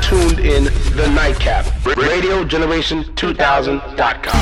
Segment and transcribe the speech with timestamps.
[0.00, 0.64] tuned in
[0.96, 4.40] the Nightcap, RadioGeneration2000.com.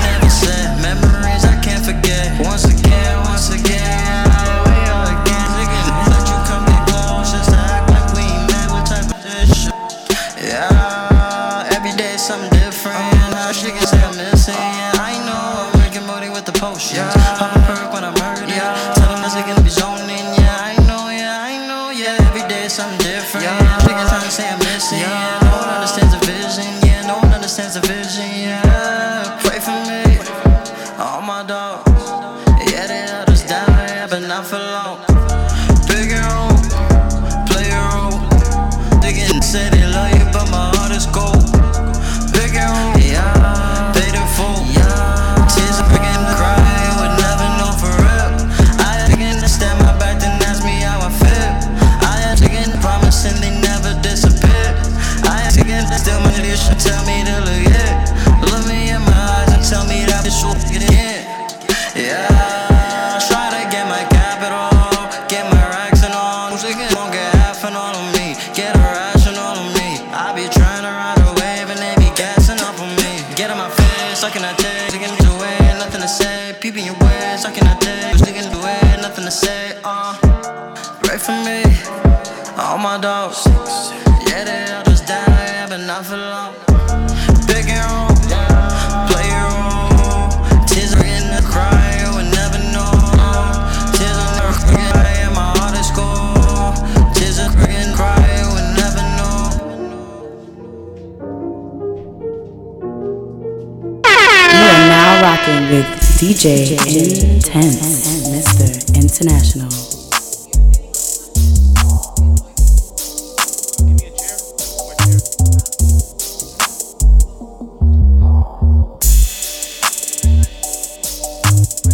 [106.48, 108.64] DJ Intense, Mr.
[108.96, 109.68] International.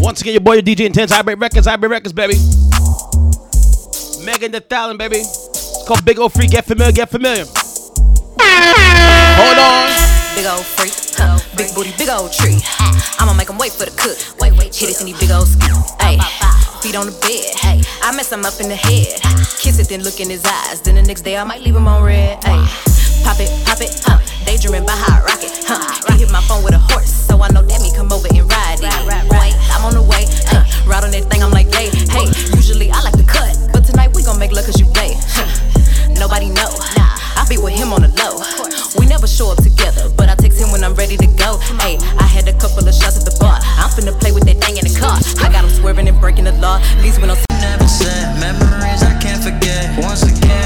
[0.01, 2.35] Once again, your boy, your DJ Intense, Hybrid records, Hybrid records, baby.
[4.25, 5.17] Megan the Stallion, baby.
[5.17, 6.53] It's called Big Old Freak.
[6.53, 7.45] Get familiar, get familiar.
[8.39, 10.37] Hold on.
[10.37, 10.93] Big Old Freak.
[11.19, 11.44] Huh.
[11.57, 12.59] Big booty, big old tree.
[13.23, 14.19] I'ma make him wait for the cook.
[14.43, 15.71] Wait, wait, hit it in these big old skin.
[16.03, 16.19] Ayy,
[16.83, 17.47] feet on the bed.
[17.63, 19.23] Ayy, I mess him up in the head.
[19.63, 20.83] Kiss it, then look in his eyes.
[20.83, 22.43] Then the next day I might leave him on red.
[22.43, 22.67] Ayy,
[23.23, 24.19] pop it, pop it, huh?
[24.43, 25.79] Daydreaming by how I rock it, huh?
[26.11, 28.51] I hit my phone with a horse, so I know that me come over and
[28.51, 28.91] ride it.
[29.31, 31.43] Wait, I'm on the way, uh, ride on that thing.
[31.43, 32.27] I'm like, hey, hey.
[32.59, 35.15] Usually I like to cut, but tonight we gon' make love cause you play.
[35.39, 35.47] Huh.
[36.19, 36.67] Nobody know.
[37.39, 38.43] I be with him on the low.
[38.99, 41.59] We never show up together, but I 10 when I'm ready to go.
[41.83, 43.59] Hey, I had a couple of shots at the bar.
[43.61, 45.19] I'm finna play with that thing in the car.
[45.45, 46.79] I got them swerving and breaking the law.
[46.79, 47.39] At least when I'm.
[47.51, 49.99] Never said memories I can't forget.
[49.99, 50.64] Once again.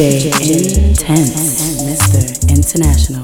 [0.00, 2.48] DJ, Intense, Mr.
[2.48, 3.20] International.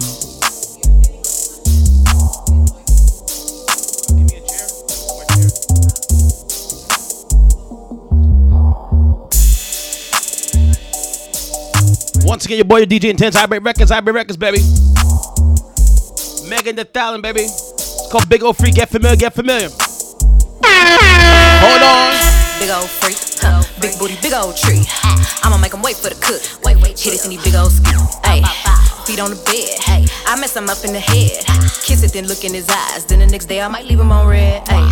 [12.27, 14.59] Once again, your boy your DJ Intense, Hybrid Records, Hybrid Records, baby.
[16.47, 17.45] Megan the Stallion, baby.
[17.45, 18.75] It's called Big O Freak.
[18.75, 19.71] Get familiar, get familiar.
[20.61, 22.61] Hold on.
[22.61, 23.17] Big O Freak.
[23.41, 24.85] Huh big booty, big old tree.
[25.43, 26.41] I'ma make 'em wait for the cook.
[26.65, 28.01] Wait, wait, hit it in these big old skis.
[28.25, 28.45] Ayy,
[29.05, 29.79] feet on the bed.
[29.85, 31.45] Hey, I mess him up in the head.
[31.85, 33.05] Kiss it, then look in his eyes.
[33.05, 34.65] Then the next day I might leave him on red.
[34.67, 34.91] Ayy,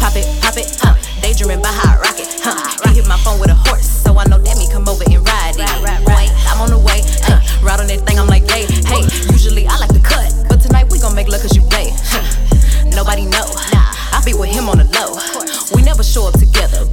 [0.00, 0.94] pop it, pop it, huh?
[1.22, 2.56] Daydreaming by hot rocket, huh?
[2.88, 5.26] He hit my phone with a horse, so I know that me come over and
[5.26, 6.06] ride it.
[6.06, 7.40] Wait, I'm on the way, huh?
[7.62, 9.02] Ride on that thing, I'm like, hey, hey.
[9.30, 11.92] Usually I like to cut, but tonight we gon' make love 'cause you play.
[12.10, 12.22] Huh.
[12.94, 13.46] Nobody know.
[14.12, 15.18] I be with him on the low.
[15.74, 16.84] We never show up together,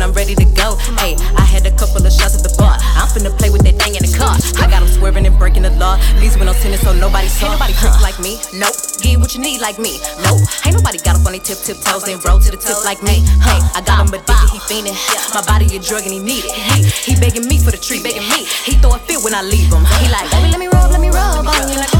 [0.00, 0.80] when I'm ready to go.
[0.96, 2.72] Hey, I had a couple of shots at the bar.
[2.96, 4.32] I'm finna play with that thing in the car.
[4.56, 6.00] I got him swerving and breaking the law.
[6.16, 7.52] These windows tinted so nobody saw.
[7.52, 8.40] Ain't nobody freak like me.
[8.56, 8.72] Nope.
[9.04, 10.00] Get what you need like me.
[10.24, 10.40] Nope.
[10.64, 13.04] Ain't nobody got up on their tip tip toes and roll to the tip like
[13.04, 13.20] me.
[13.44, 14.96] Hey, I got him addicted, he fiending.
[15.36, 16.52] My body a drug and he need it.
[16.56, 18.48] He, he begging me for the treat, begging me.
[18.64, 19.84] He throw a fit when I leave him.
[20.00, 21.76] He like, baby, let me rub, let me rub on you.
[21.76, 21.99] Like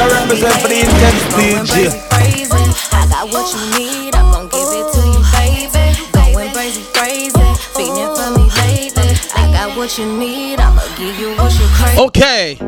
[0.00, 1.90] I represent for the intense DJ.
[2.08, 2.70] crazy, crazy.
[2.92, 5.98] I got what you need, I'm gon' give it to you, baby.
[6.14, 7.34] Going crazy, crazy.
[7.74, 9.18] Feeding for me, baby.
[9.34, 11.98] I got what you need, I'ma give you what you crave.
[11.98, 12.58] Okay.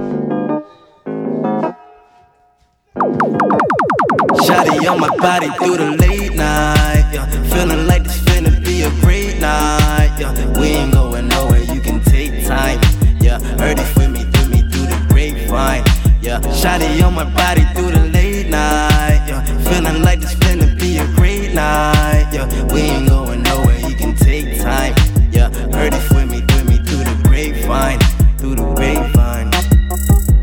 [4.42, 7.10] Shotty on my body through the late night.
[7.12, 7.26] Yeah.
[7.54, 10.16] Feeling like this finna be a great night.
[10.18, 10.32] Yeah.
[10.58, 12.80] We ain't going nowhere, you can take time.
[13.20, 13.38] Yeah.
[13.58, 15.89] Heard it with me, through me through the grapevine.
[16.30, 16.38] Yeah.
[16.42, 19.18] Shotty on my body through the late night.
[19.26, 19.42] Yeah.
[19.66, 22.30] Feeling like this finna be a great night.
[22.32, 22.46] Yeah.
[22.72, 24.94] We ain't going nowhere, you can take time.
[25.32, 25.50] Yeah.
[25.74, 27.98] Heard it with me, through me through the grapevine.
[28.38, 29.50] Through the grapevine.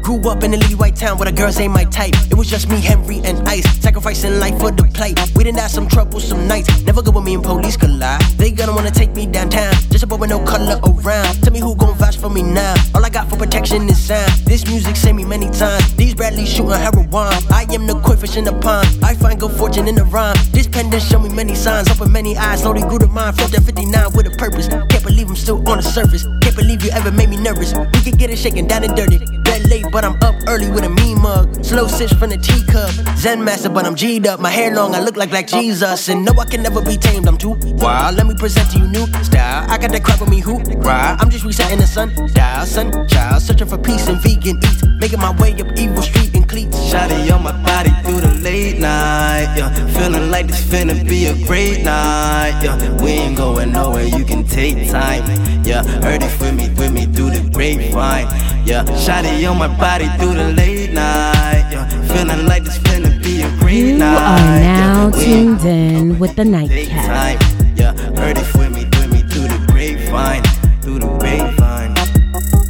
[0.01, 0.76] Grew up in white
[1.07, 2.13] town where the girls ain't my type.
[2.31, 3.67] It was just me, Henry, and Ice.
[3.79, 5.17] Sacrificing life for the plate.
[5.35, 6.67] We didn't have some troublesome nights.
[6.83, 8.21] Never good when me and police collide.
[8.37, 9.73] They gonna wanna take me downtown.
[9.91, 11.31] Just a boy with no color around.
[11.43, 12.75] Tell me who gon' vouch for me now.
[12.93, 14.31] All I got for protection is sound.
[14.45, 15.95] This music saved me many times.
[15.95, 17.31] These Bradleys shooting heroin.
[17.61, 18.87] I am the koi fish in the pond.
[19.03, 20.35] I find good fortune in the rhyme.
[20.51, 21.89] This pen done show me many signs.
[21.89, 23.37] Open many eyes, slowly grew mind.
[23.37, 24.67] Felt that 59 with a purpose.
[24.67, 26.23] Can't believe I'm still on the surface.
[26.41, 27.73] Can't believe you ever made me nervous.
[27.93, 29.46] We can get it shaken down and dirty.
[29.65, 31.63] Late, but I'm up early with a mean mug.
[31.65, 32.91] Slow sips from the teacup.
[33.17, 34.39] Zen master, but I'm G'd up.
[34.39, 36.09] My hair long, I look like Black Jesus.
[36.09, 37.27] And no, I can never be tamed.
[37.27, 38.15] I'm too wild.
[38.15, 39.65] Let me present to you new style.
[39.69, 41.17] I got that crap with me who ride.
[41.19, 42.13] I'm just resetting the sun.
[42.33, 43.41] Dial, sun, child.
[43.41, 44.83] Searching for peace and vegan eats.
[44.99, 46.77] Making my way up evil street and cleats.
[46.91, 49.69] Shotty on my body through the late night, yeah.
[49.87, 53.03] Feeling like this finna be a great night, yeah.
[53.03, 55.23] We ain't going nowhere, you can take time,
[55.63, 55.83] yeah.
[56.01, 58.27] Heard it with me, with me through the grapevine,
[58.65, 58.83] yeah.
[59.03, 61.87] Shotty on my body through the late night, yeah.
[62.13, 64.15] Feeling like this finna be a great You night.
[64.15, 65.11] are now yeah.
[65.11, 67.39] Tuned ain't going in with the you can take Nightcap.
[67.39, 70.43] time, Yeah, heard it with me, with me through the grapevine,
[70.81, 71.93] through the grapevine.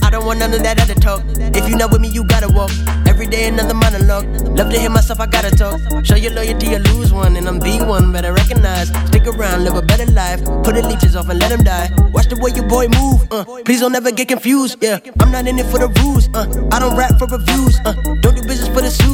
[0.03, 1.21] I don't want none of that other talk.
[1.55, 2.71] If you not with me, you gotta walk.
[3.17, 4.27] Every day another monologue.
[4.55, 5.81] Love to hear myself, I gotta talk.
[6.05, 8.13] Show your loyalty or lose one, and I'm the one.
[8.13, 8.89] Better recognize.
[9.09, 10.45] Stick around, live a better life.
[10.61, 11.89] Put the leeches off and let them die.
[12.13, 13.25] Watch the way your boy move.
[13.31, 13.43] Uh.
[13.65, 14.77] Please don't ever get confused.
[14.83, 16.29] Yeah, I'm not in it for the rules.
[16.35, 16.45] Uh.
[16.71, 17.79] I don't rap for reviews.
[17.85, 17.93] Uh.
[18.21, 19.06] Don't do business for the suits.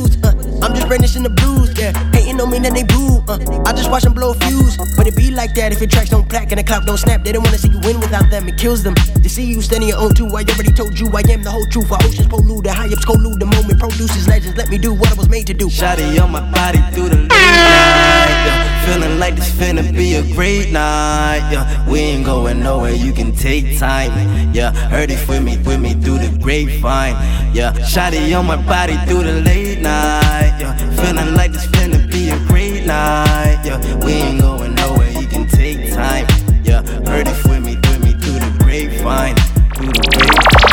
[0.94, 1.74] Brandishing the blues.
[1.74, 3.26] Yeah, hating on me, then they boo.
[3.28, 3.42] Uh.
[3.66, 4.78] I just watch them blow a fuse.
[4.96, 7.24] But it be like that if your tracks don't plaque and the clock don't snap.
[7.24, 8.48] They don't wanna see you win without them.
[8.48, 8.94] It kills them.
[8.94, 10.28] To see you standing your own too.
[10.28, 11.92] I already told you I am the whole truth.
[11.92, 13.40] Our oceans polluted, high ups collude.
[13.40, 14.56] The moment produces legends.
[14.56, 15.66] Let me do what I was made to do.
[15.66, 18.84] Shotty on my body through the late night.
[18.86, 21.42] Feeling like this finna be a great night.
[21.52, 21.90] Yeah.
[21.90, 24.54] We ain't going nowhere, you can take time.
[24.54, 24.72] Yeah.
[24.90, 27.16] Heard it with me, with me through the grapevine.
[27.56, 27.74] Yeah.
[27.82, 30.63] Shotty on my body through the late night.
[31.04, 31.12] Yeah.
[31.12, 33.62] Feeling like this finna be a great night.
[33.66, 33.78] Yeah.
[34.06, 36.26] We ain't going nowhere, you can take time.
[36.64, 36.82] Yeah.
[37.04, 39.36] Heard it with me, with me through the grapevine.
[39.76, 40.64] Through the grapevine.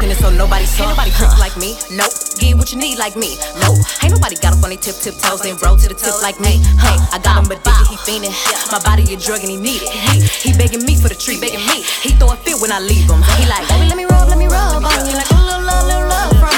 [0.00, 0.88] And so nobody saw.
[0.88, 1.76] Nobody freak like me.
[1.92, 2.12] Nope.
[2.40, 3.36] Get what you need like me.
[3.60, 3.76] Nope.
[4.02, 6.40] Ain't nobody got up on their tip tip toes and roll to the tip like
[6.40, 6.62] me.
[6.80, 8.32] Hey, I got him addicted, he fiending.
[8.72, 9.92] My body a drug and he need it.
[9.92, 11.84] He, he begging me for the treat, begging me.
[12.00, 13.20] He throw a fit when I leave him.
[13.36, 15.12] He like, baby, let me rub, let me rub on you.
[15.12, 16.57] Like a little love, little love from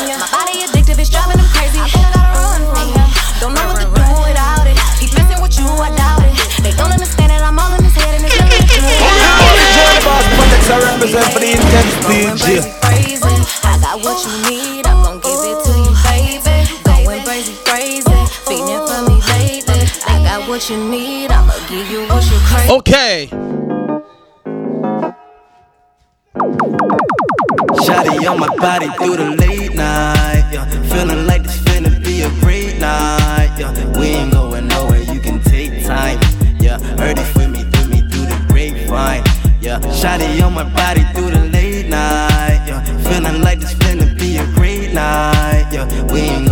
[20.61, 22.71] what you need, I'll give you what you crave.
[22.71, 23.29] Okay.
[27.81, 30.51] Shotty on my body through the late night.
[30.53, 30.67] Yeah.
[30.93, 33.57] Feeling like this finna be a great night.
[33.59, 33.73] Yeah.
[33.99, 36.21] We ain't going nowhere, you can take time.
[36.61, 39.25] Yeah, heard it with me, through me, through the grapevine.
[39.63, 42.67] Yeah, shotty on my body through the late night.
[42.69, 45.71] Yeah, feeling like this finna be a great night.
[45.73, 46.50] Yeah, we ain't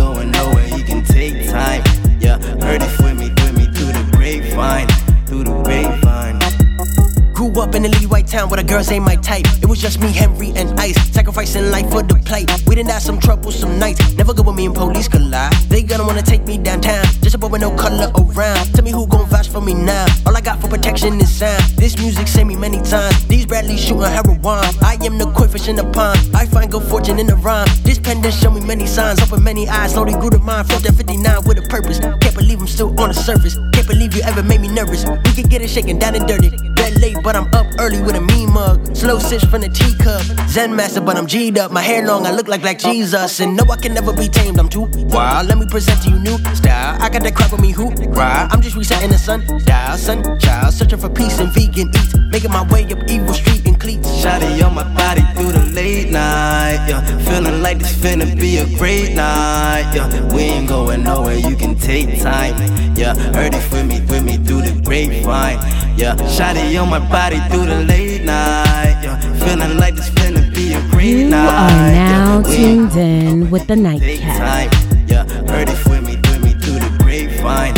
[7.69, 9.45] up in a little white town where the girls ain't my type.
[9.61, 10.97] It was just me, Henry, and Ice.
[11.11, 12.45] Sacrificing life for the play.
[12.67, 14.13] We didn't have some troublesome nights.
[14.15, 15.53] Never good when me and police collide.
[15.69, 17.05] They gonna wanna take me downtown.
[17.21, 18.73] Just above with no color around.
[18.73, 20.05] Tell me who gon' vouch for me now.
[20.25, 21.61] All I got for protection is sound.
[21.77, 23.25] This music saved me many times.
[23.27, 24.65] These Bradleys shooting heroin.
[24.81, 26.19] I am the koi fish in the pond.
[26.33, 27.67] I find good fortune in the rhyme.
[27.83, 29.21] This pen done show me many signs.
[29.21, 30.67] Open many eyes, slowly grew the mind.
[30.69, 31.99] Felt that 59 with a purpose.
[31.99, 33.55] Can't believe I'm still on the surface.
[33.73, 35.05] Can't believe you ever made me nervous.
[35.25, 36.68] We can get it shaken down and dirty.
[36.99, 38.95] Late, but I'm up early with a mean mug.
[38.95, 40.21] Slow sips from the teacup.
[40.49, 41.71] Zen master, but I'm G'd up.
[41.71, 43.39] My hair long, I look like Black Jesus.
[43.39, 44.59] And no, I can never be tamed.
[44.59, 45.47] I'm too wild.
[45.47, 46.97] Let me present to you new style.
[47.01, 48.49] I got that crap with me who ride.
[48.51, 50.73] I'm just resetting the sun dial, sun child.
[50.73, 52.15] Searching for peace and vegan eats.
[52.31, 53.58] Making my way up evil street
[53.89, 54.07] cleats.
[54.23, 56.85] Shawty on my body through the late night.
[56.87, 59.91] Yeah, feeling like this finna be a great night.
[59.95, 62.55] Yeah, we ain't going nowhere, you can take time.
[62.95, 65.59] Yeah, heard it with me, with me through the grapevine.
[65.97, 68.99] Yeah, shawty on my body through the late night.
[69.03, 71.47] Yeah, feeling like this finna be a great You night.
[71.47, 74.37] are now yeah, tuned in with the Nightcap.
[74.37, 74.69] time.
[75.07, 77.73] Yeah, heard it with me, with me through the grapevine,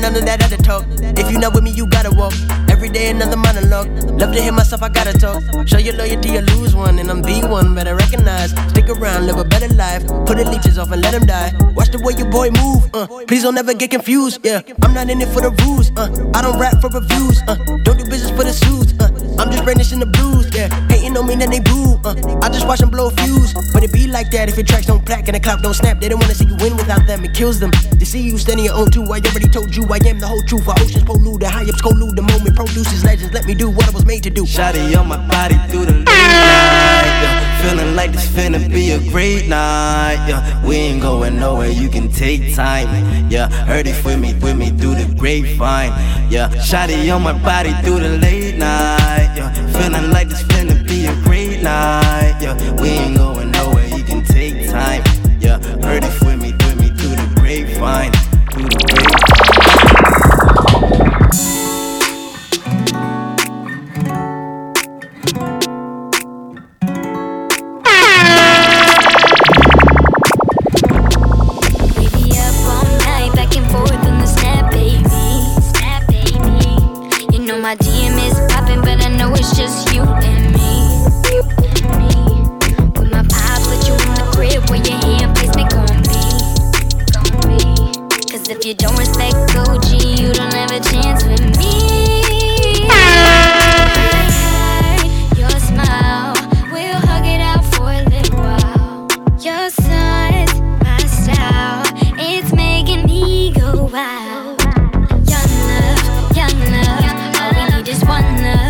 [0.00, 0.84] want none of that other talk.
[1.18, 2.32] If you not with me, you gotta walk.
[2.68, 3.88] Every day another monologue.
[4.18, 5.42] Love to hear myself, I gotta talk.
[5.66, 7.74] Show your loyalty or lose one, and I'm the one.
[7.74, 8.50] Better recognize.
[8.70, 10.06] Stick around, live a better life.
[10.26, 11.52] Put the leeches off and let them die.
[11.74, 12.88] Watch the way your boy move.
[12.94, 14.40] Uh, please don't ever get confused.
[14.44, 15.90] Yeah, I'm not in it for the rules.
[15.96, 17.40] Uh, I don't rap for reviews.
[17.46, 18.94] Uh, don't do business for the suits.
[18.98, 20.48] Uh, I'm just brandishing the blues.
[20.54, 20.68] Yeah,
[21.20, 22.00] hating on me, then they boo.
[22.04, 23.54] Uh, I just watch them blow a fuse.
[23.72, 26.00] But it be like that if your tracks don't plaque and the clock don't snap.
[26.00, 27.24] They don't wanna see you win without them.
[27.24, 27.70] It kills them.
[27.70, 29.04] To see you standing your own too.
[29.04, 30.68] I already told you I am the whole truth.
[30.68, 32.16] Our oceans polluted, high ups collude.
[32.16, 33.32] The moment produces legends.
[33.32, 34.44] Let me do what I was made to do.
[34.44, 37.04] Shotty on my body through the late night.
[37.22, 37.50] Yeah.
[37.60, 40.24] Feeling like this finna be a great night.
[40.26, 40.66] Yeah.
[40.66, 42.88] We ain't going nowhere, you can take time.
[43.30, 45.92] Yeah, heard it with me, with me through the grapevine.
[46.30, 49.34] Yeah, Shotty on my body through the late night.
[49.36, 50.79] Yeah, feeling like this finna
[51.62, 52.36] night.
[52.40, 53.29] Yeah, we ain't going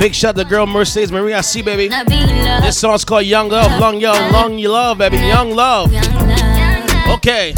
[0.01, 1.91] Big shout to girl Mercedes Maria C, baby.
[1.91, 5.19] Not be love, This song's called Young Love, Long Young, Long You Love, baby.
[5.19, 5.93] Young love.
[7.11, 7.53] Okay.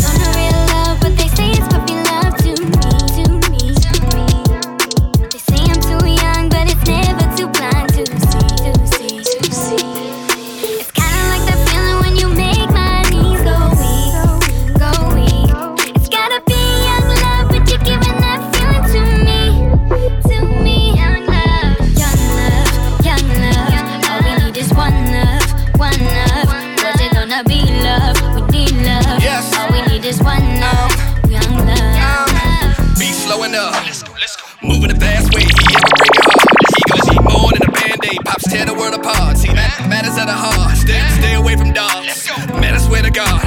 [38.92, 39.36] The world apart.
[39.38, 39.52] See,
[39.88, 40.76] matters at the heart.
[40.76, 42.06] Stay, stay away from dogs.
[42.06, 42.28] Let's.
[42.60, 43.42] Man, I swear to God.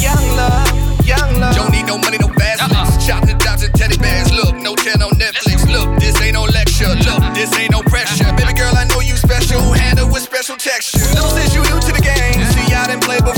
[0.00, 1.54] Young love, young love.
[1.56, 4.32] Don't need no money, no fast uh Chopping the dots and teddy bears.
[4.32, 5.66] Look, no chair, no Netflix.
[5.68, 6.88] Look, this ain't no lecture.
[6.88, 8.24] Look, this ain't no pressure.
[8.36, 9.60] Baby girl, I know you special.
[9.72, 10.98] Handle with special texture.
[11.14, 12.38] Little sis, you new to the game.
[12.54, 13.33] See, I didn't play before.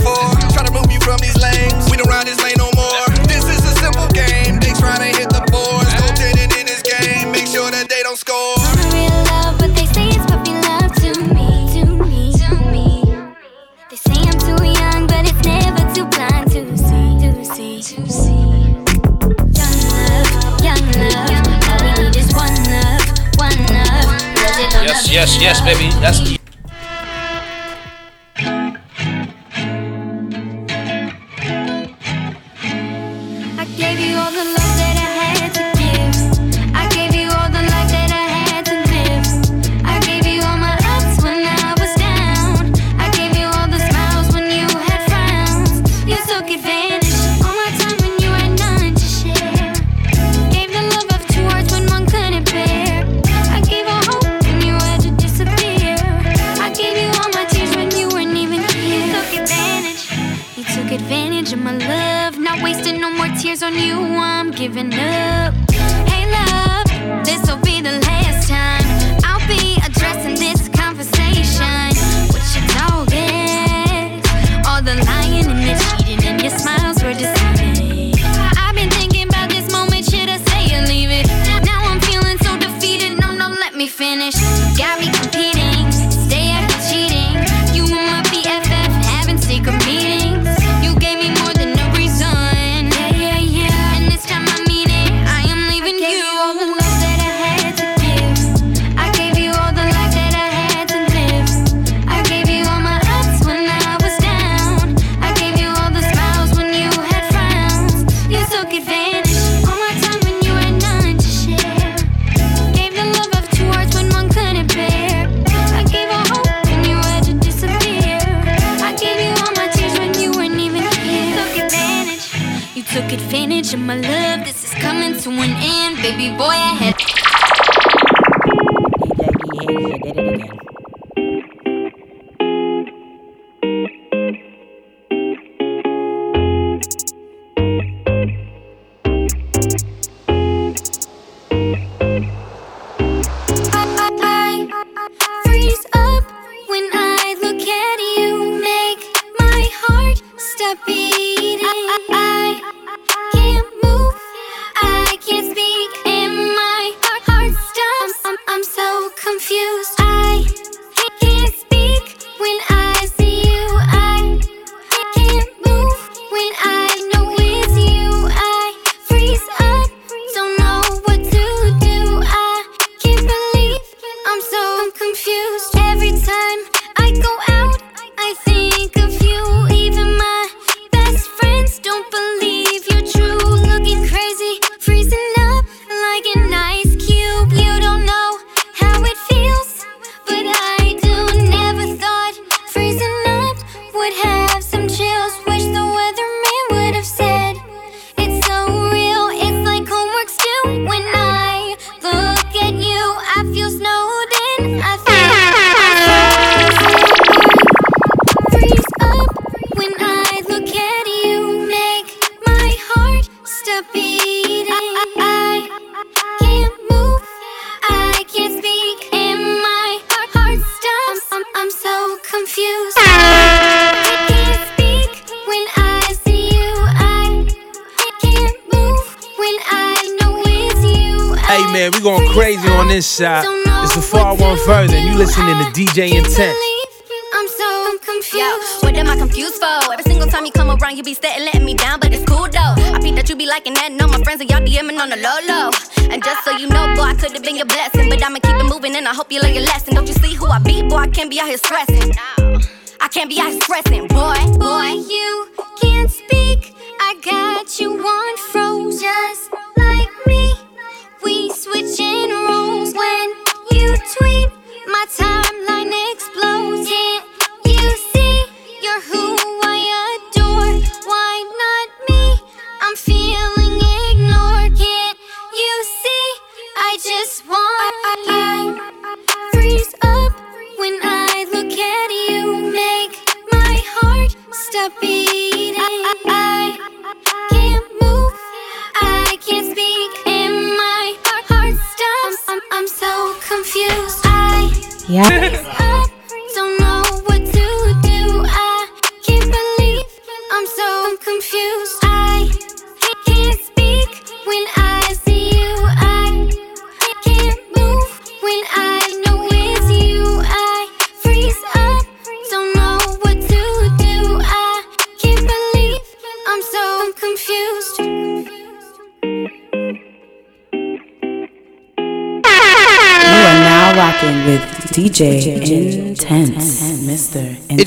[25.38, 25.90] Yes, baby.
[26.00, 26.35] That's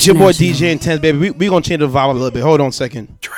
[0.10, 1.18] your boy DJ Intense, baby.
[1.18, 2.42] We're we going to change the vibe a little bit.
[2.42, 3.22] Hold on a second.
[3.22, 3.36] Dre,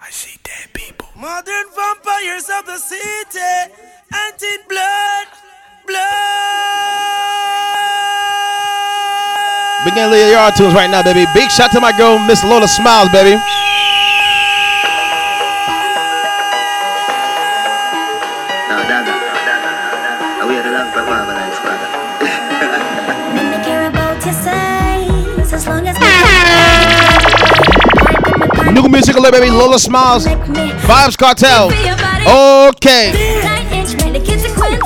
[0.00, 1.06] I see dead people.
[1.16, 3.72] Modern vampires of the city,
[4.10, 5.26] and in blood,
[5.86, 6.02] blood.
[9.84, 11.24] Begin to your tunes right now, baby.
[11.32, 13.40] Big shout to my girl, Miss Lola Smiles, baby.
[28.76, 29.50] New music little baby.
[29.50, 30.26] Lola Smiles.
[30.26, 31.68] Vibes Cartel.
[32.68, 33.40] Okay.
[33.42, 34.82] Nine inch made the kids a quint.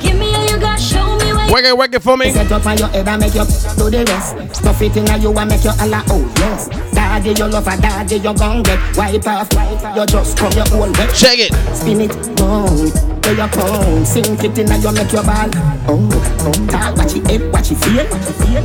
[0.00, 2.30] Give me all you got, show me what Work it, work it for me.
[2.30, 4.54] Set up on your head and make you do the rest.
[4.54, 6.68] Stuff it in you and make you oh yes.
[6.94, 9.96] Daddy, you love a daddy, you gon' get wipe off, wipe off.
[9.96, 11.12] You just come your whole wet.
[11.16, 11.52] Check it.
[11.74, 14.06] Spin it do your pound.
[14.06, 15.50] Sink it in you make your ball.
[15.88, 16.08] Oh,
[16.40, 18.06] oh, talk, watch it head, watch it feel.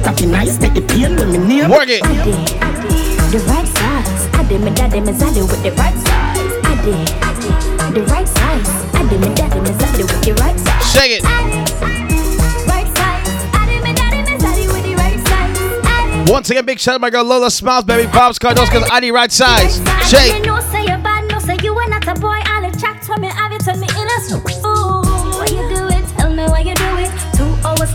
[0.04, 1.69] Tap it nice, take the pain when me near.
[1.69, 2.04] Work it.
[2.04, 4.30] I did, I did the right size.
[4.34, 6.39] I did my daddy, my zaddy with the right size.
[6.63, 8.69] I did, I did the right size.
[8.95, 10.93] I did my daddy, my zaddy with the right size.
[10.93, 11.23] Check it.
[11.23, 13.30] Right size.
[13.54, 16.30] I did daddy, my zaddy with the right size.
[16.30, 18.10] Once again, big shout out to my girl Lola Smiles, baby.
[18.10, 19.82] Vibes Cartel, because I need right size.
[20.10, 20.52] Shake.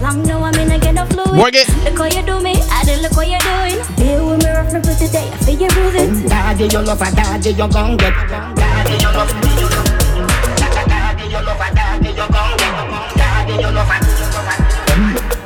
[0.01, 1.39] Long, now I'm in again, no fluid.
[1.39, 1.69] Work it.
[1.85, 3.79] Look how you do me, I did look what you're doing.
[3.97, 6.11] Here with me, rough and put today, I feel you bruising.
[6.11, 8.13] Mm, daddy, you love a daddy, you gon' get.
[8.15, 12.27] Mm, daddy, you love a daddy, you love a daddy, you love a daddy, you
[12.31, 12.73] gon' get.
[13.15, 13.99] Daddy, you love a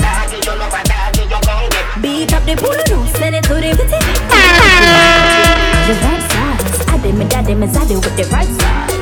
[0.00, 2.02] daddy, you love a daddy, you gon' get.
[2.02, 4.12] Beat up the pool, no, send it to the city.
[5.82, 8.92] The right size, I did me daddy, me zaddy with the right size.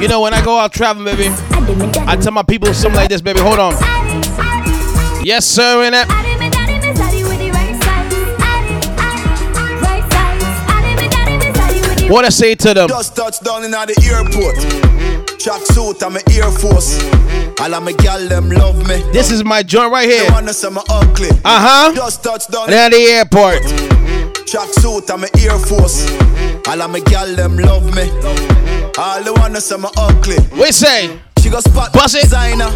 [0.00, 2.08] You know, when I go out traveling, baby, I did me daddy.
[2.08, 3.40] I tell my people something like this, baby.
[3.40, 4.45] Hold on.
[5.26, 6.06] Yes, sir, in it.
[6.08, 8.14] I did me daddy, me zaddy with the right size.
[8.38, 10.42] I did, I did, right size.
[10.70, 12.86] I did me daddy, me zaddy with the What I say to them?
[12.88, 14.54] Just touched down in the airport.
[14.54, 15.36] Mm-hmm.
[15.38, 17.02] Track suit, I'm a Air Force.
[17.02, 17.60] Mm-hmm.
[17.60, 19.02] All of my gal them love me.
[19.10, 20.30] This is my joint right They here.
[20.30, 21.30] wanna say me ugly.
[21.44, 21.58] Uh
[21.88, 21.92] huh.
[21.96, 23.62] Just touched down And at the airport.
[23.64, 24.44] Mm-hmm.
[24.46, 26.06] Track suit, I'm a Air Force.
[26.68, 28.06] All of my gal them love me.
[28.96, 30.36] All they wanna say me ugly.
[30.52, 31.18] We say.
[31.42, 32.22] She go spot Bust it.
[32.22, 32.70] designer.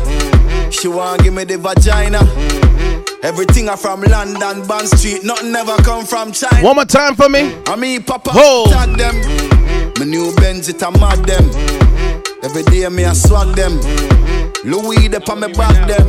[0.71, 2.19] She want give me the vagina.
[2.19, 3.25] Mm-hmm.
[3.25, 5.25] Everything I from London, Bond Street.
[5.25, 6.63] Nothing ever come from China.
[6.65, 7.55] One more time for me.
[7.67, 8.67] I mean, Papa, Ho.
[8.71, 9.15] tag them.
[9.15, 9.99] Mm-hmm.
[9.99, 11.45] My new Benz, it a mad them.
[11.45, 12.45] Mm-hmm.
[12.45, 13.77] Every day me swag them.
[14.65, 16.09] Louis up on me back them.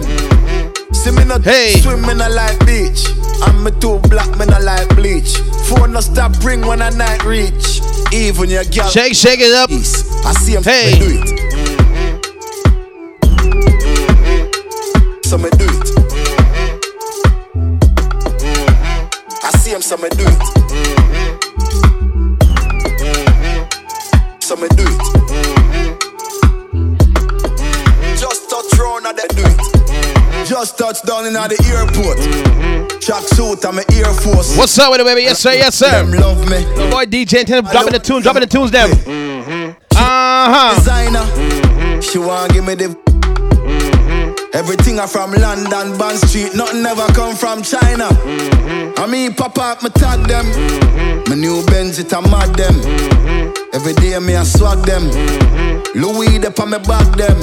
[0.93, 1.79] See me not Hey.
[1.81, 3.07] swim in a like beach.
[3.43, 5.37] I'm me too black, me not like bleach.
[5.67, 7.81] Phone no stop ring when a night reach.
[8.13, 8.89] Even your girl.
[8.89, 9.69] Shake, shake it up.
[9.69, 10.03] Peace.
[10.25, 10.99] I see him Hey.
[10.99, 11.50] do it.
[19.91, 20.29] So me do it.
[20.71, 21.35] Mm-hmm.
[23.03, 24.39] Mm-hmm.
[24.39, 24.99] So me do it.
[26.71, 26.95] Mm-hmm.
[28.15, 30.47] Just touch round and they do it.
[30.47, 32.19] Just touch down in the airport.
[33.01, 34.55] Track suit, I'm Air Force.
[34.57, 35.23] What's up with it, baby?
[35.23, 35.51] Yes, sir.
[35.51, 36.05] Yes, sir.
[36.05, 36.63] Them love me.
[36.63, 38.91] The boy DJ Ten dropping the tunes, dropping the tunes, them.
[38.91, 40.75] Uh huh.
[40.75, 42.01] Designer.
[42.01, 43.10] She want give me the.
[44.53, 46.53] Everything I from London, Bond Street.
[46.53, 48.09] Nothing ever come from China.
[48.09, 48.99] Mm-hmm.
[48.99, 50.45] I mean, pop up, me tag them.
[50.45, 51.29] Mm-hmm.
[51.29, 52.73] My new Benz, it a mad them.
[52.75, 53.75] Mm-hmm.
[53.75, 55.07] Every day me a swag them.
[55.95, 57.39] Louis up on me back them.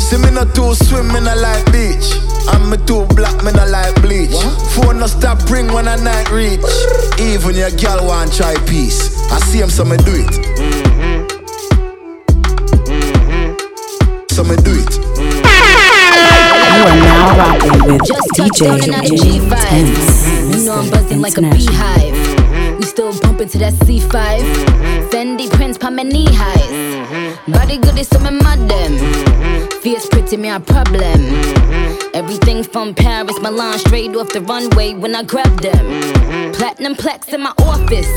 [0.00, 2.10] See me not too swim, me not like beach.
[2.48, 4.34] I'm me too black, me not like bleach.
[4.74, 6.58] Phone no stop ring when I night reach.
[7.20, 9.14] Even your girl want try peace.
[9.30, 10.34] I see him, so me do it.
[14.32, 15.07] So me do it.
[16.78, 19.50] You are now rocking with Just DJ G5.
[19.50, 20.56] Intense.
[20.56, 22.78] You know I'm buzzing like a beehive.
[22.78, 24.12] We still bumping to that C5.
[25.10, 27.38] Fendi prints pa my knee highs.
[27.48, 28.96] Body good is some mad them.
[29.82, 31.18] Fierce pretty me a problem.
[32.14, 36.52] Everything from Paris, Milan, straight off the runway when I grab them.
[36.52, 38.12] Platinum plex in my office.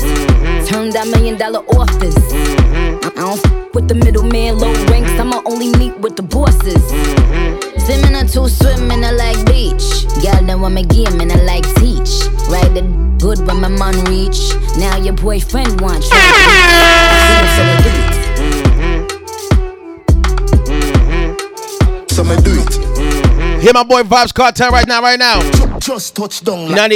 [0.70, 2.71] Turn that million dollar office.
[3.04, 5.10] I don't with the middleman, low ranks.
[5.12, 6.74] I'ma only meet with the bosses.
[6.92, 7.78] Mm-hmm.
[7.80, 10.06] Swimming a two swimming a like beach.
[10.22, 12.10] Girl, then want me game and I like teach.
[12.48, 12.82] Ride the
[13.18, 14.52] good when my man reach.
[14.78, 16.16] Now your boyfriend wants you.
[17.56, 18.22] So I do it.
[22.10, 22.68] So me do it.
[22.68, 23.60] Mm-hmm.
[23.60, 25.40] Hear my boy Vibes Cartel right now, right now.
[25.78, 26.92] Just touch down like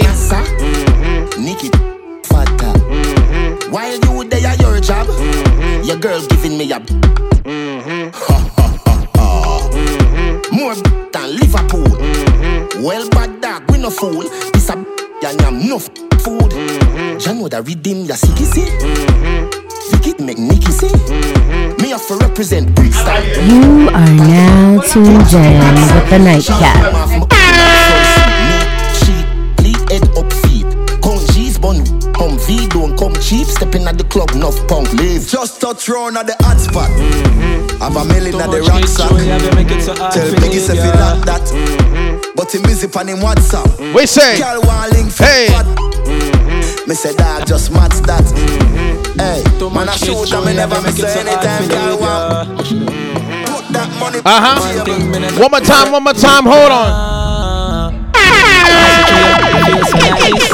[5.97, 6.79] your girl giving me a
[8.13, 9.71] ha ha ha ha.
[10.53, 11.85] More than Liverpool.
[11.85, 12.83] Mm-hmm.
[12.83, 14.23] Well, bad dog, we no fool.
[14.53, 16.51] This a and am no food.
[16.53, 17.39] Mm-hmm.
[17.39, 18.65] Know that redeem your sicky see.
[19.91, 20.27] Vicky mm-hmm.
[20.27, 20.93] make Nicky see.
[21.83, 23.23] Me have to represent Brixton.
[23.49, 25.61] You are now tuned in
[25.95, 27.57] with the Nightcap.
[29.89, 30.67] Head up feet.
[31.01, 31.96] Count G's bun.
[32.17, 33.47] Come V don't come cheap.
[33.47, 35.29] Stepping at the club, enough punk leave.
[35.29, 36.89] Just touch round at the hot spot.
[37.81, 39.11] Have a million at the rucksack.
[40.13, 42.33] Tell Biggie if you like that.
[42.35, 43.93] But but him busy on him WhatsApp.
[43.93, 45.49] We say, Girl want link for Hey.
[46.87, 48.23] Me say that just match that.
[49.19, 49.43] Hey,
[49.75, 52.49] man I shoot and me never miss anytime girl want.
[53.51, 54.21] Put that money.
[54.25, 55.41] Uh huh.
[55.41, 56.45] One more time, one more time.
[56.45, 57.17] Hold on.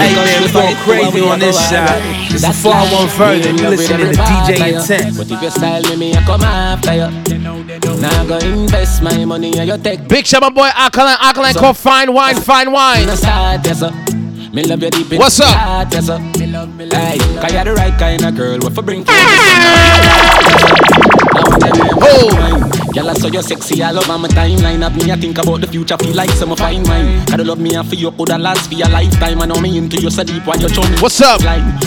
[0.00, 2.00] Hey man, we going crazy on this side.
[2.32, 3.50] It's a far one further.
[3.50, 5.18] You listening to DJ Intense.
[5.18, 8.00] But if you style me, me I come after you.
[8.00, 10.08] Now go invest my money and you take.
[10.08, 13.06] Big shout my boy Alkaline, Alkaline called Fine Wine, Fine Wine.
[13.06, 13.90] No start, yes, sir.
[14.52, 15.54] Me love you deep in What's up?
[15.54, 16.18] heart, yes, sir.
[16.18, 16.98] Me love, me love.
[16.98, 18.58] Hey, cause you're the right kind of girl.
[18.60, 19.04] What for bring?
[22.02, 22.79] Oh.
[22.92, 24.82] Girl, I saw you sexy all over my timeline.
[24.82, 27.24] Have me, I think about the future, feel like some of fine wine.
[27.26, 29.40] Gotta love me and for you, coulda last for your lifetime.
[29.40, 30.98] I know me into you so deep while you show me.
[30.98, 31.40] What's up?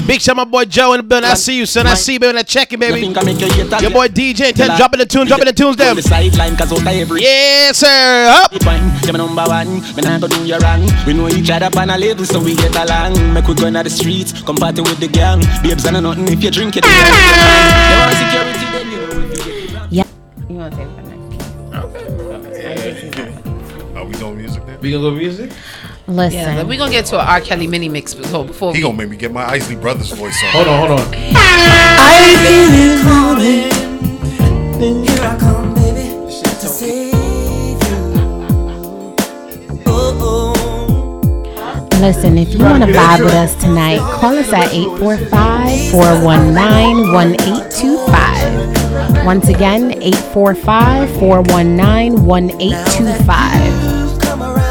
[0.08, 1.30] Big shout my boy Joe the building.
[1.30, 1.88] I see you, son.
[1.88, 2.38] I see you, baby.
[2.38, 3.00] I check it, baby.
[3.00, 3.48] You think I make you
[3.82, 5.98] Your boy DJ Intense, dropping the tunes, dropping the tunes, them.
[5.98, 7.22] The sideline, cause out every.
[7.22, 8.42] Yes, sir.
[8.42, 8.54] Up.
[8.54, 10.88] You're my number one, me nah go do you wrong.
[11.06, 13.34] We know each other on a level, so we get along.
[13.34, 15.42] Make we go inna the streets, come party with the gang.
[15.62, 16.86] Babes, I know nothing if you drink it.
[16.86, 16.92] You
[18.00, 18.83] want security,
[20.64, 24.80] You want to say it Are we doing music then?
[24.80, 25.52] We gonna go music?
[26.08, 26.40] Listen.
[26.40, 27.42] Yeah, but we're gonna get to an R.
[27.42, 30.42] Kelly mini mix before before He we gonna make me get my Isley Brothers voice
[30.42, 30.52] on.
[30.52, 31.08] Hold on, hold on.
[31.14, 33.74] I feel it coming.
[35.06, 35.76] Here I come,
[42.04, 49.26] Listen, if you want to vibe with us tonight, call us at 845 419 1825.
[49.26, 54.22] Once again, 845 419 1825.
[54.22, 54.64] Come around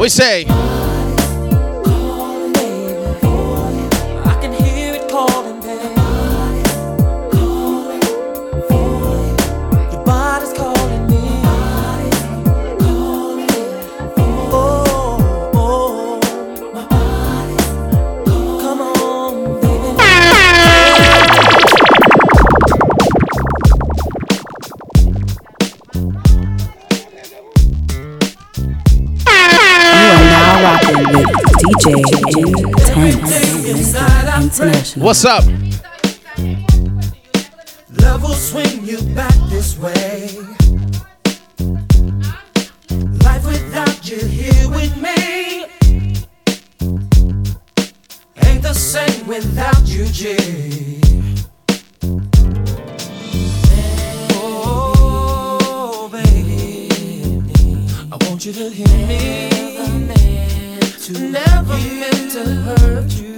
[0.00, 0.46] We say,
[34.96, 35.06] International.
[35.06, 35.44] what's up?
[38.02, 40.30] Love will swing you back this way.
[43.22, 45.66] Life without you here with me
[48.42, 51.00] ain't the same without you, G.
[54.32, 56.88] Oh, baby,
[58.10, 59.50] I want you to hear me.
[61.10, 63.29] Never meant to hurt you.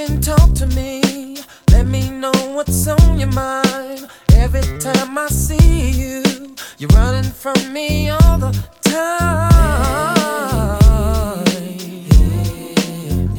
[0.00, 1.36] And talk to me.
[1.72, 4.08] Let me know what's on your mind.
[4.32, 10.00] Every time I see you, you're running from me all the time.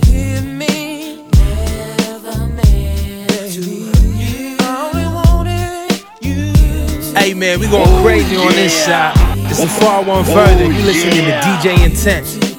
[0.05, 1.25] Hear me.
[1.97, 4.57] Never meant to you.
[4.59, 6.53] I only wanted you.
[7.17, 9.15] Hey man, we going crazy on this side.
[9.49, 10.65] It's a far one further.
[10.65, 12.50] You listening to DJ Intense.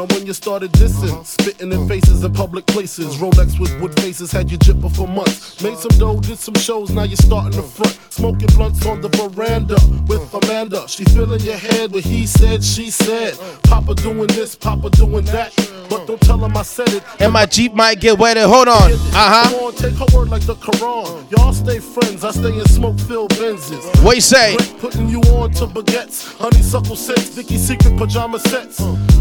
[0.00, 1.39] On when you started dissing.
[1.40, 3.16] Spitting in faces in public places.
[3.16, 5.62] Rolex with wood faces had you jipping for months.
[5.62, 7.98] Made some dough, did some shows, now you're starting the front.
[8.10, 9.76] Smoking blunts on the veranda
[10.06, 10.86] with Amanda.
[10.86, 13.38] She filling your head with he said, she said.
[13.62, 15.54] Papa doing this, Papa doing that.
[15.88, 17.02] But don't tell him I said it.
[17.18, 18.44] And my Jeep might get wetted.
[18.44, 18.92] Hold on.
[18.92, 19.72] Uh huh.
[19.72, 21.30] take her word like the Quran.
[21.30, 24.04] Y'all stay friends, I stay in smoke filled Benzes.
[24.04, 24.56] What you say?
[24.78, 28.80] Putting you on to baguettes, honeysuckle scents, Vicky Secret pajama sets.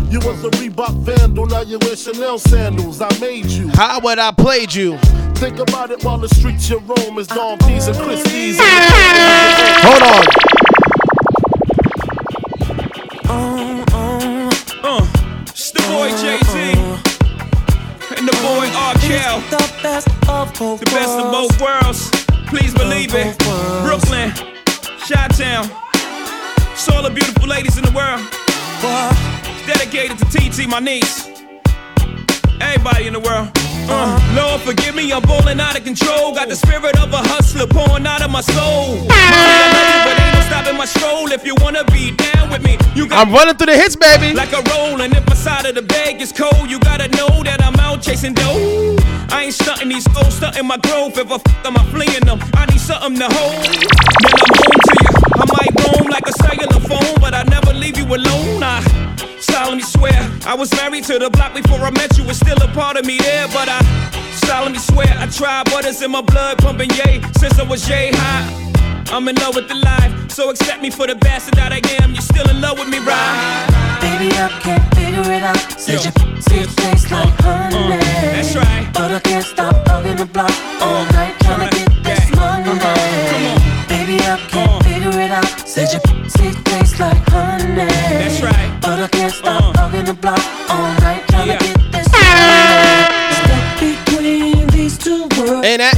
[0.10, 3.02] You was a Reebok vandal, now you wear Chanel sandals.
[3.02, 3.68] I made you.
[3.70, 4.98] How would I played you?
[5.36, 8.58] Think about it while the streets you roam is Don P's and Christie's.
[8.60, 10.26] Hold on.
[14.82, 15.06] Uh,
[15.44, 16.72] it's the boy Jay Z
[18.18, 18.96] and the boy R.
[18.96, 19.40] Kel.
[19.52, 22.10] The best of both The best of both worlds.
[22.48, 23.38] Please believe it.
[23.84, 24.32] Brooklyn,
[25.08, 25.70] Chi Town,
[26.92, 28.22] all the beautiful ladies in the world.
[28.82, 31.39] It's dedicated to TT, my niece.
[32.60, 33.50] Everybody in the world.
[33.90, 36.34] Uh, Lord, forgive me, I'm balling out of control.
[36.36, 38.98] Got the spirit of a hustler pouring out of my soul.
[38.98, 41.32] Mommy, I love you, but ain't no stopping my stroll.
[41.32, 44.34] If you wanna be down with me, you got I'm running through the hits, baby.
[44.34, 47.42] like a roll, and if my side of the bag is cold, you gotta know
[47.44, 48.96] that I'm out chasing dough.
[49.32, 51.18] I ain't stunting these goals, stunting my growth.
[51.18, 52.40] If I f them, I'm fleeing them.
[52.54, 53.64] I need something to hold.
[54.22, 55.12] Then I'm home to you.
[55.42, 58.62] I might roam like a cellular phone, but I never leave you alone.
[58.62, 58.99] I
[59.42, 62.24] solemnly swear I was married to the block before I met you.
[62.24, 63.80] Was still a part of me there, but I
[64.46, 68.12] solemnly swear I tried, but it's in my blood pumping yay since I was yay
[68.14, 68.70] high.
[69.12, 72.14] I'm in love with the life, so accept me for the bastard that I am.
[72.14, 73.66] You're still in love with me, right?
[74.02, 75.58] Baby, I can't figure it out.
[75.80, 77.98] Said your pussy tastes like uh, uh, honey.
[77.98, 78.88] That's right.
[78.94, 82.70] But I can't stop hugging the block all uh, night trying to get this money.
[82.70, 85.68] Uh-huh, Baby, I can't figure it out.
[85.68, 87.76] Said your pussy tastes like honey.
[87.76, 88.69] That's right.
[88.82, 90.40] But I can't stop hugging the block
[90.70, 92.08] all night trying to get this.
[93.38, 95.68] Stuck between these two worlds.
[95.68, 95.96] Ain't that?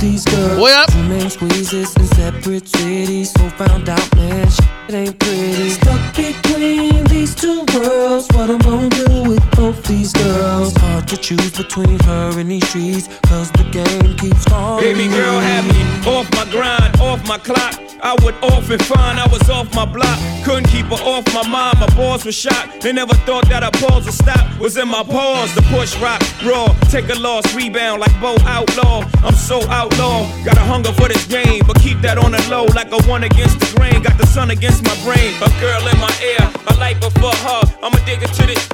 [0.00, 0.58] These girls?
[0.58, 0.92] What up?
[0.92, 3.32] Two main squeezes in separate cities.
[3.32, 5.70] So found out, man, shit ain't pretty.
[5.70, 8.28] Stuck between these two worlds.
[8.32, 10.76] What I'm gonna do with both these girls?
[10.76, 13.08] Hard to choose between her and these streets.
[13.24, 14.84] Cause the game keeps calling.
[14.84, 17.80] Baby girl had me off my grind, off my clock.
[18.00, 20.18] I would often find I was off my block.
[20.44, 21.80] Couldn't keep her off my mind.
[21.80, 22.80] My balls were shot.
[22.80, 24.58] They never thought that a pause would stop.
[24.60, 25.52] Was in my paws.
[25.54, 26.72] The push rock raw.
[26.90, 29.04] Take a loss, rebound like Bo Outlaw.
[29.24, 30.26] I'm so outlaw.
[30.44, 33.24] Got a hunger for this game, but keep that on the low like a one
[33.24, 34.02] against the grain.
[34.02, 35.34] Got the sun against my brain.
[35.42, 36.44] A girl in my ear.
[36.68, 37.62] A light before her.
[37.82, 38.68] I'm addicted to this.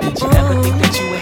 [0.00, 1.13] Did you ever think that you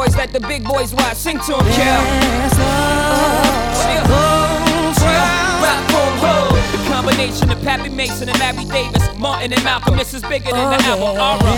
[0.00, 1.16] boys that the big boys watch.
[1.16, 2.00] Sing to him, Kel.
[5.60, 5.80] Rock.
[6.72, 9.96] The combination of Pappy Mason and Larry Davis, Martin and Malcolm.
[9.98, 11.52] This is bigger than the album Aura.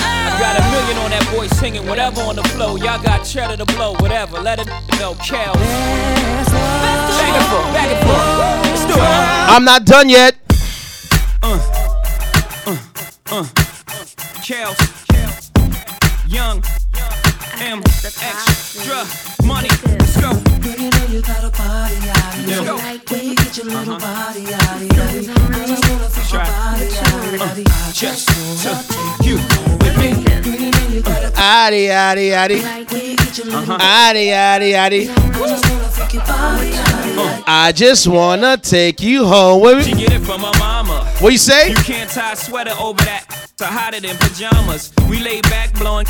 [0.00, 2.76] I got a million on that boy singing whatever on the flow.
[2.76, 4.40] Y'all got cheddar to blow, whatever.
[4.40, 5.52] Let it know, Kel.
[5.52, 5.68] Back
[7.28, 8.28] and forth, back and forth.
[8.64, 9.04] Let's do it.
[9.52, 10.36] I'm not done yet.
[11.42, 11.60] Uh,
[13.26, 13.63] uh,
[14.44, 14.76] Kels,
[16.28, 16.62] Young,
[17.62, 19.06] M, extra
[19.46, 19.70] money.
[19.86, 20.32] Let's go.
[20.34, 22.76] Girl, You know you got a body, yaddy, Let's go.
[22.76, 23.24] yaddy.
[23.24, 25.30] You get your little body, yaddy, yaddy.
[25.32, 27.64] I just wanna feel your body, yaddy, yaddy.
[27.66, 28.84] I just wanna
[29.16, 30.66] take you with me.
[30.66, 32.60] You know you got a Addy, addy, addy.
[32.62, 35.08] where you get your little Addy, addy, addy.
[35.08, 37.44] I just wanna feel your body, yaddy, yaddy.
[37.46, 40.00] I just wanna take you home with She me.
[40.06, 41.04] get it from my mama.
[41.20, 41.70] What you say?
[41.70, 43.26] You can't tie a sweater over that.
[43.58, 44.92] So hotter than pajamas.
[45.08, 46.06] We lay back blowing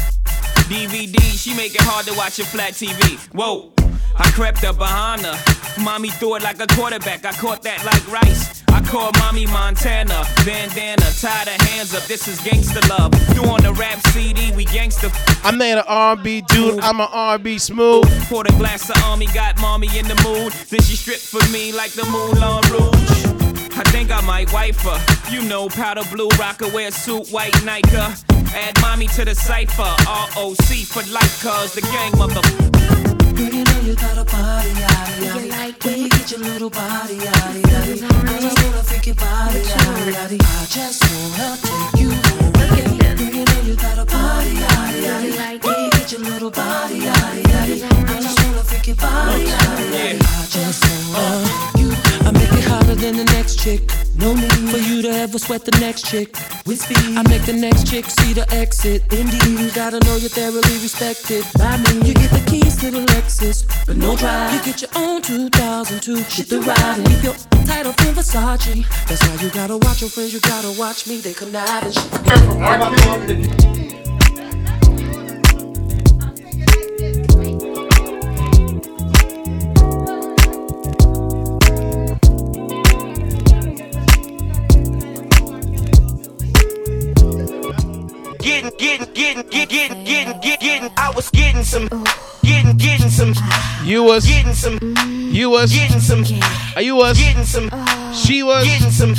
[0.65, 1.21] DVD.
[1.37, 3.19] She make it hard to watch a flat TV.
[3.35, 3.73] Whoa.
[4.17, 5.37] I crept up behind her.
[5.83, 7.25] Mommy threw it like a quarterback.
[7.25, 8.63] I caught that like rice.
[8.69, 10.25] I called mommy Montana.
[10.45, 12.05] Bandana, tied her hands up.
[12.05, 13.13] This is gangster love.
[13.35, 15.11] You on the rap CD, we gangster.
[15.43, 16.81] I'm not an R&B dude.
[16.81, 18.05] I'm an R&B smooth.
[18.29, 20.53] Poured the glass of army, got mommy in the mood.
[20.71, 23.44] Then she stripped for me like the Moulin Rouge.
[23.77, 24.99] I think I might wife her.
[25.33, 27.97] You know, powder blue rocker, wear suit, white Nike.
[28.55, 29.83] Add mommy to the cipher.
[30.07, 32.41] ROC for life, cause the gang mother.
[33.35, 35.85] Girl, you know you got a body, yaddy, yaddy.
[35.85, 37.99] Where you get your little body, yaddy, yaddy.
[38.07, 40.39] I just wanna feel your body, yaddy, yaddy.
[40.39, 42.53] I just wanna take you home.
[42.55, 45.03] Girl, you know you got a body, yaddy,
[45.35, 45.65] yaddy.
[45.65, 47.83] Where you get your little body, yaddy, yaddy.
[47.83, 49.65] I just wanna feel your body, yaddy,
[53.45, 53.83] next chick.
[54.17, 56.35] No need for you to ever sweat the next chick.
[56.67, 59.03] With speed, I make the next chick see the exit.
[59.13, 62.09] Indeed, you gotta know you're thoroughly respected by me.
[62.09, 64.55] You get the keys to the Lexus, but no drive.
[64.55, 66.25] You get your own 2002.
[66.25, 67.35] Shit the ride and your
[67.67, 68.87] title in Versace.
[69.09, 70.33] That's why you gotta watch your friends.
[70.33, 71.19] You gotta watch me.
[71.19, 72.11] They connive and shit.
[90.89, 90.99] Getting, getting, getting.
[90.99, 91.89] I was getting some,
[92.43, 93.35] getting, getting some.
[93.85, 94.79] You was, getting some,
[95.09, 96.25] you was, getting some.
[96.77, 97.71] Are you was, getting some.
[98.13, 99.15] she was, getting some.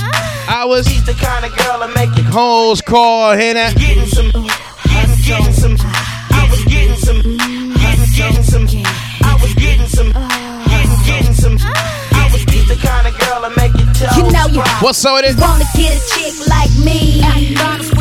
[0.47, 0.87] I was.
[0.87, 2.25] She's the kind of girl that make it.
[2.25, 3.75] Hoes call, hear that?
[3.75, 5.77] Getting some, getting, getting some.
[6.31, 8.67] I was getting some, getting, getting some.
[9.23, 11.57] I was getting some, getting, getting some.
[11.61, 13.85] I was she's the kind of girl that make it.
[14.17, 15.41] You know you What's up with it?
[15.41, 17.21] Wanna get a chick like me?
[17.55, 17.94] Bottles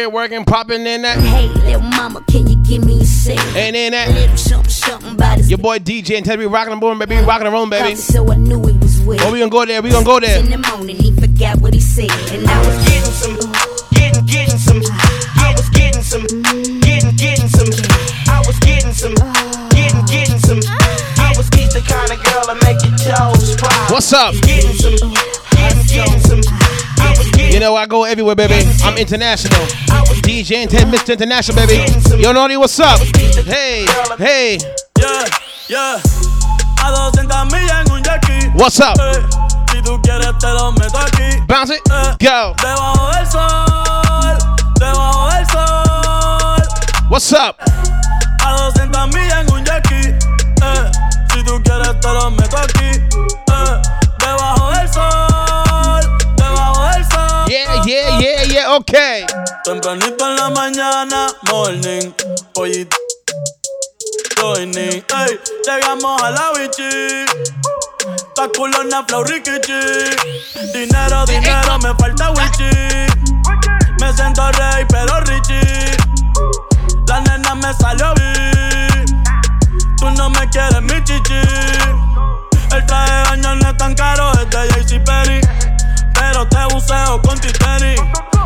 [0.00, 1.18] Working, working, popping in that.
[1.18, 3.38] Hey, little mama, can you give me a sip?
[3.54, 4.08] And in that.
[4.08, 7.44] Little something, something about his Your boy DJ and Teddy rocking the boom, baby, rocking
[7.44, 7.94] the room, baby.
[7.96, 9.20] So I knew he was with.
[9.20, 10.40] Oh, we gonna go there, we gonna go there.
[10.40, 13.52] In the morning, he forgot what he said, and I was getting some,
[13.92, 14.80] getting, getting some.
[15.36, 16.24] I was getting some,
[16.80, 17.68] getting, getting some.
[18.32, 19.14] I was getting some,
[19.68, 20.60] getting, getting some.
[21.20, 23.90] I was she's the kind of girl that make your toes pop.
[23.90, 24.32] What's up?
[24.42, 24.96] Getting some,
[25.52, 26.19] getting, getting
[27.50, 28.64] You know I go everywhere, baby.
[28.84, 29.60] I'm international.
[30.22, 31.12] DJ Intense, Mr.
[31.14, 32.22] International, baby.
[32.22, 33.00] Yo, Naughty, what's up?
[33.44, 33.84] Hey,
[34.18, 34.58] hey.
[34.98, 35.26] Yeah,
[35.68, 36.00] yeah.
[36.82, 38.48] A 200 millas en un jetski.
[38.54, 38.96] What's up?
[39.00, 39.20] Eh,
[39.72, 41.40] si tú quieres te lo meto aquí.
[41.48, 41.80] Bounce it.
[41.90, 42.54] Eh, Go.
[42.62, 44.38] Debajo del sol,
[44.78, 46.62] debajo del sol.
[47.10, 47.56] What's up?
[48.44, 49.60] A 200 millas en un.
[49.66, 50.90] Eh,
[51.34, 53.49] si tú quieres te lo meto aquí.
[58.70, 59.26] Okay.
[59.64, 62.12] Tempranito en la mañana, morning.
[62.54, 62.96] Pollito.
[64.56, 65.04] Ey,
[65.66, 67.24] llegamos a la bichi.
[68.34, 69.80] Ta culona, flow, rikichi.
[70.72, 72.70] Dinero, dinero, me falta wichi.
[74.00, 75.96] Me siento rey, pero richie.
[77.06, 79.04] La nena me salió bien.
[79.98, 81.42] Tú no me quieres, mi chichi.
[82.72, 85.40] El traje de baño no es tan caro, es de JC Perry.
[86.14, 87.94] Pero te buceo con titeri.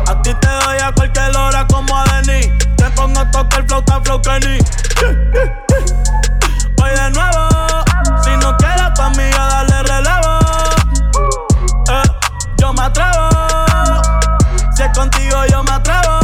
[0.07, 2.57] A ti te doy a cualquier hora como a Denny.
[2.77, 4.59] Te pongo a tocar flauta, flow Kenny.
[6.77, 7.49] Voy de nuevo.
[8.23, 10.39] Si no quieres tu amiga, dale relevo.
[11.89, 12.03] Eh,
[12.57, 13.29] yo me atrevo.
[14.75, 16.19] Si es contigo, yo me atrevo.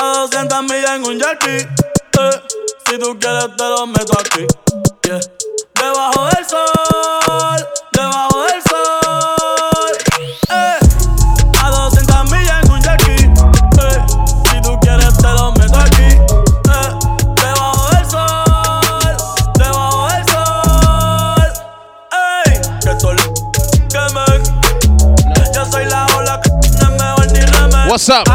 [0.00, 1.66] A 200 millas en un jackie.
[2.18, 2.42] Eh,
[2.86, 4.46] si tú quieres, te lo meto aquí.
[5.74, 8.27] Debajo del sol, debajo
[27.98, 28.28] What's up?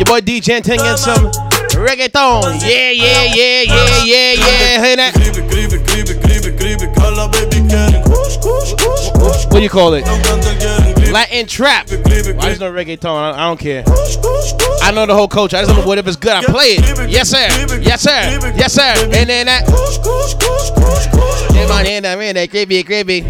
[0.00, 1.30] Your boy DJ Ting and some
[1.78, 2.60] reggaeton.
[2.60, 4.80] Yeah, yeah, yeah, yeah, yeah, yeah.
[4.82, 5.14] Hey, that.
[9.44, 10.04] What do you call it?
[11.12, 11.88] Latin trap.
[11.88, 13.06] Well, I just know reggaeton.
[13.06, 13.84] I, don't care.
[14.82, 15.56] I know the whole culture.
[15.56, 16.32] I just don't know what if it's good.
[16.32, 17.08] I play it.
[17.08, 17.46] Yes, sir.
[17.80, 18.10] Yes, sir.
[18.56, 18.92] Yes, sir.
[19.14, 19.68] And then that.
[21.54, 23.22] Yeah, man, yeah, man, that creepy, creepy.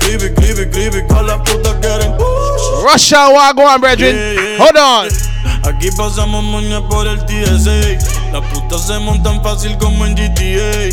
[2.83, 4.57] Rush hour, wagwan, brethren.
[4.59, 5.36] Hold on.
[5.67, 8.31] Aquí pasamos moña por el TSA.
[8.33, 10.91] Las putas se montan fácil como en GTA.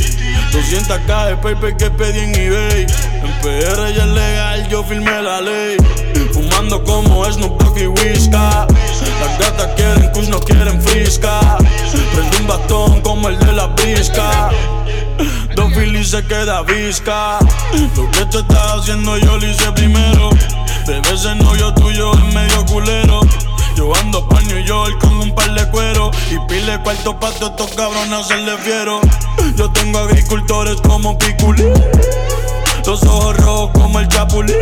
[0.52, 2.88] 200k de paper que pedí en eBay.
[3.22, 5.78] En PR ya es legal, yo firmé la ley.
[6.34, 8.66] Fumando como Snoop Dogg y Whisca.
[9.20, 11.58] Las gatas quieren kush, no quieren frisca.
[12.16, 14.50] Prende un bastón como el de la brisca.
[15.56, 17.38] Don Philly se queda visca.
[17.96, 20.32] Lo que tú estás haciendo yo lo hice primero.
[20.88, 23.22] Bebé, ese novio tuyo es medio culero.
[23.76, 27.52] Yo ando pa' New York con un par de cuero Y pile cuarto pa' todos
[27.52, 29.02] estos cabrones hacerle fiero
[29.56, 31.74] Yo tengo agricultores como Piculín
[32.86, 34.56] Los ojos rojos como el chapulín.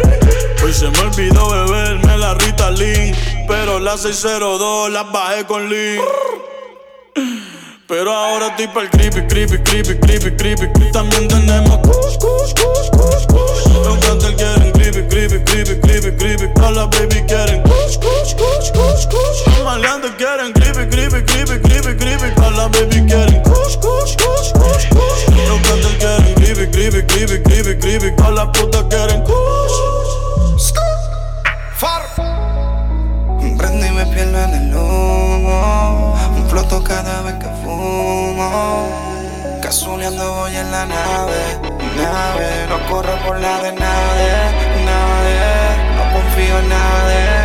[0.64, 3.16] Hoy se me olvidó beberme la Ritalin.
[3.47, 6.01] Pero la 602 las bajé con Lean.
[7.88, 10.91] Pero ahora estoy pa'l creepy, creepy, creepy, creepy, creepy.
[10.91, 13.74] También tenemos kush, kush, kush, kush, kush.
[13.84, 16.53] Los cantantes quieren creepy, creepy, creepy, creepy, creepy.
[16.53, 18.51] Todas las baby quieren kush, kush, kush,
[19.08, 19.64] kush, kush.
[19.64, 22.36] Maleantes quieren creepy, creepy, creepy, creepy, creepy.
[22.36, 25.24] Todas las baby quieren kush, kush, kush, kush, kush.
[25.47, 28.16] Los cantantes quieren creepy, creepy, creepy, creepy, creepy.
[28.16, 29.72] Todas las putas quieren kush.
[31.78, 32.02] Far.
[33.58, 36.16] Prendo y me pierdo en el humo.
[36.36, 38.88] Un floto cada vez que fumo.
[39.62, 41.60] Casuleando voy en la nave,
[41.97, 42.68] nave.
[42.70, 44.34] No corro por la de nadie,
[44.86, 45.41] nadie.
[45.95, 47.41] No confío en nadie.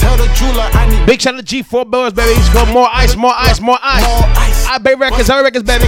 [0.00, 2.34] Tell the jeweler I need Big shout out to G4 Bills, baby.
[2.34, 4.04] He's got more ice, more ice, more ice.
[4.66, 5.84] I Bay Records, I Records, baby.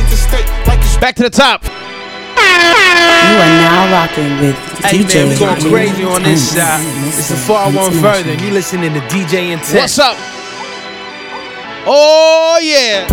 [1.00, 1.64] Back to the top.
[1.64, 6.84] You are now rocking with Hey DJ man, we going crazy on this Intense.
[6.84, 7.18] side.
[7.18, 9.72] It's a far one further, you listening to DJ Intense.
[9.74, 10.16] What's up?
[11.86, 13.06] Oh yeah.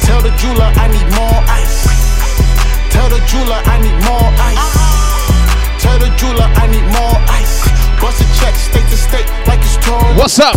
[0.00, 1.86] Tell the jeweler I need more ice.
[2.92, 5.82] Tell the jeweler I need more ice.
[5.82, 7.75] Tell the jeweler I need more ice.
[8.00, 10.16] Bust a check state to state like it's torn.
[10.16, 10.54] What's up?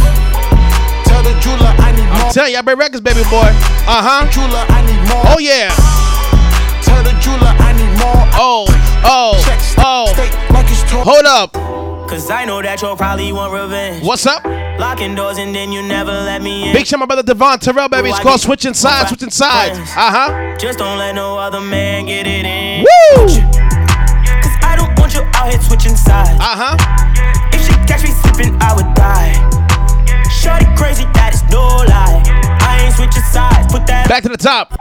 [1.07, 2.27] Tell the jeweler I need more.
[2.27, 3.49] I'm telling you, I Bay Records, baby boy.
[3.87, 4.29] Uh huh.
[4.31, 5.23] Jeweler I need more.
[5.33, 5.71] Oh yeah.
[6.83, 8.23] Tell the jeweler I need more.
[8.35, 8.65] Oh,
[9.03, 9.35] oh,
[9.79, 10.13] oh.
[10.53, 11.03] like it's torn.
[11.05, 11.53] Hold up.
[12.09, 14.03] Cause I know that you'll probably want revenge.
[14.03, 14.43] What's up?
[14.79, 16.73] Locking doors and then you never let me in.
[16.73, 18.09] Big shout out my brother Devon Terrell, baby.
[18.09, 19.77] It's called Switching Sides, Switching Sides.
[19.77, 20.57] Uh huh.
[20.57, 22.83] Just don't let no other man get it in.
[22.83, 23.68] Woo!
[25.39, 26.35] Out here switching sides.
[26.39, 26.75] Uh huh.
[27.53, 29.33] If she catch me slipping, I would die.
[30.27, 32.21] Shorty crazy, that is no lie.
[32.59, 33.71] I ain't switching sides.
[33.71, 34.75] Put that Back to the top.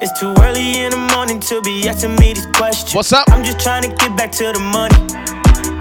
[0.00, 2.94] It's too early in the morning to be asking me these questions.
[2.94, 3.28] What's up?
[3.30, 4.96] I'm just trying to get back to the money.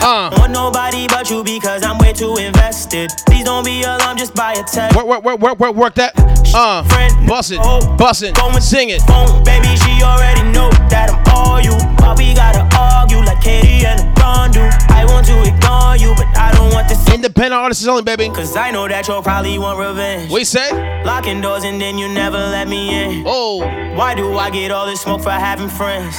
[0.03, 0.29] Uh.
[0.29, 3.11] Don't want nobody but you because I'm way too invested.
[3.27, 4.95] Please don't be alarmed, just buy a text.
[4.95, 6.40] Work, work, work, work, work, work that.
[6.53, 6.83] Uh.
[6.83, 7.57] Friend, Bust it.
[7.97, 8.35] Bust it.
[8.61, 9.01] Sing it.
[9.03, 11.71] phone, baby, she already know that I'm all you.
[11.97, 14.61] But we gotta argue like Katie and LeBron do.
[14.91, 16.99] I want to ignore you, but I don't want this.
[17.07, 18.27] Independent artists only, baby.
[18.29, 20.31] Cause I know that you'll probably want revenge.
[20.31, 20.71] We say?
[21.03, 23.23] Locking doors and then you never let me in.
[23.25, 23.59] Oh.
[23.95, 26.15] Why do I get all this smoke for having friends?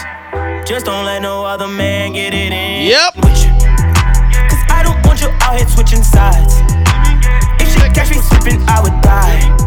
[0.66, 2.88] Just don't let no other man get it in.
[2.88, 3.16] Yep.
[3.16, 3.52] With you.
[4.48, 6.56] Cause I don't want you out here switching sides.
[7.60, 9.61] If she catch me slipping, I would die.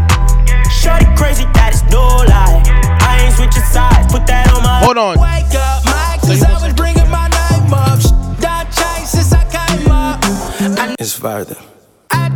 [0.85, 2.61] Shorty crazy, that is no lie.
[3.01, 4.05] I ain't switching sides.
[4.13, 4.79] Put that on my.
[4.85, 5.17] Hold on.
[5.17, 7.97] Wake up, Mike, cause I was bringing my name up.
[8.39, 10.19] Done changed since I came up.
[10.21, 11.57] I, It's further.
[12.11, 12.29] I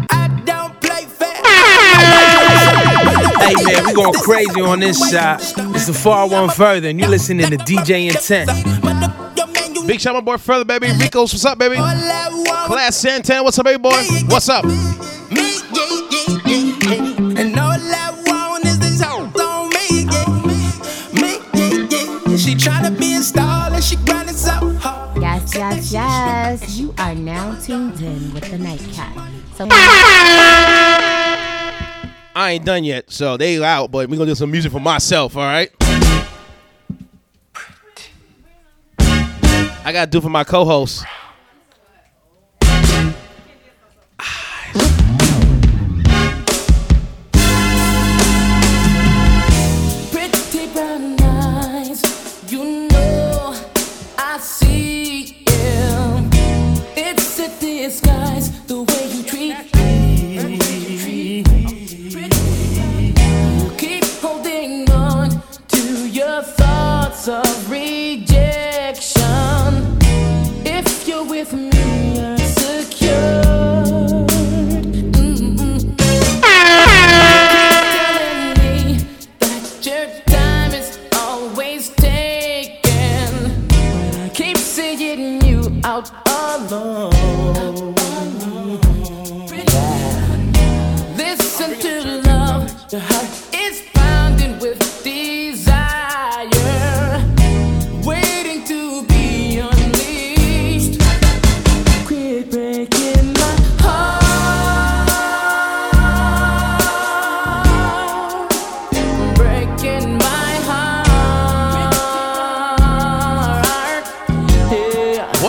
[0.46, 1.36] don't play fair.
[3.46, 5.40] Hey man, we going crazy on this side.
[5.76, 8.50] It's the far one further, and you listening to DJ Intense.
[9.86, 10.88] Big shout out my boy Further, baby.
[11.00, 11.76] Rico's, what's up, baby?
[11.76, 14.04] Class Santana, what's up, baby boy?
[14.28, 14.66] What's up?
[28.40, 29.14] With the Nightcap.
[29.56, 29.68] So
[32.34, 35.36] I ain't done yet, so they out, but we gonna do some music for myself,
[35.36, 35.70] all right?
[38.98, 41.04] I gotta do for my co-host.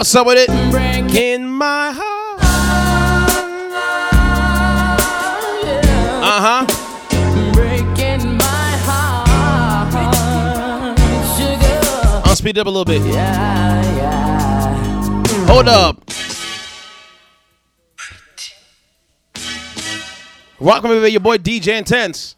[0.00, 0.48] What's up with it?
[0.70, 2.40] Breaking my heart.
[6.24, 6.64] Uh huh.
[7.52, 9.92] Breaking my heart,
[11.36, 11.80] sugar.
[12.24, 13.02] I'll speed it up a little bit.
[13.02, 15.46] Yeah, yeah.
[15.46, 16.02] Hold up.
[20.58, 22.36] Welcome me with your boy DJ Intense.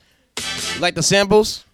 [0.75, 1.65] You like the samples?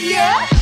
[0.00, 0.57] Yeah.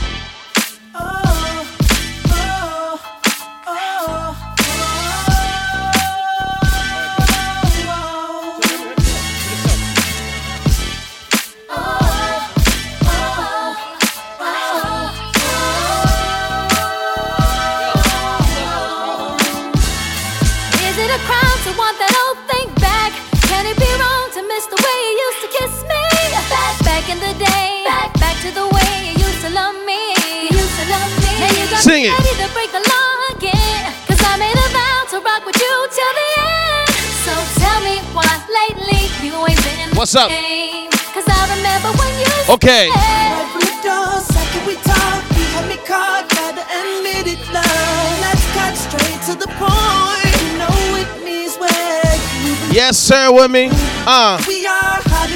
[32.07, 33.83] You got Sing ready to break the law again.
[34.07, 36.89] Cause I made a vow to rock with you till the end.
[37.27, 40.29] So tell me why lately you ain't been What's up?
[40.31, 40.91] the same.
[41.15, 42.87] Cause I remember when you Okay.
[42.95, 48.23] Right from the door, second we talk, you had me caught, gotta admit it now.
[48.23, 50.31] Let's cut straight to the point.
[50.47, 52.15] You know it means where
[52.47, 53.71] you Yes, sir, with me.
[54.07, 54.39] Uh.
[54.47, 55.01] we are.
[55.11, 55.27] How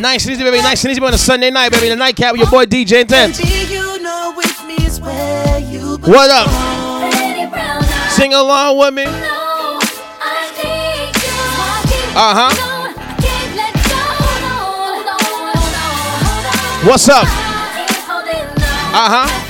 [0.00, 0.58] Nice and easy, baby.
[0.58, 1.88] Nice and easy on a Sunday night, baby.
[1.88, 3.40] The nightcap with your boy DJ Intense.
[3.40, 6.50] Baby, you know it means where you What up?
[8.10, 9.04] Sing along with me.
[12.16, 12.52] Uh huh.
[16.86, 17.24] What's up?
[18.94, 19.44] Uh huh.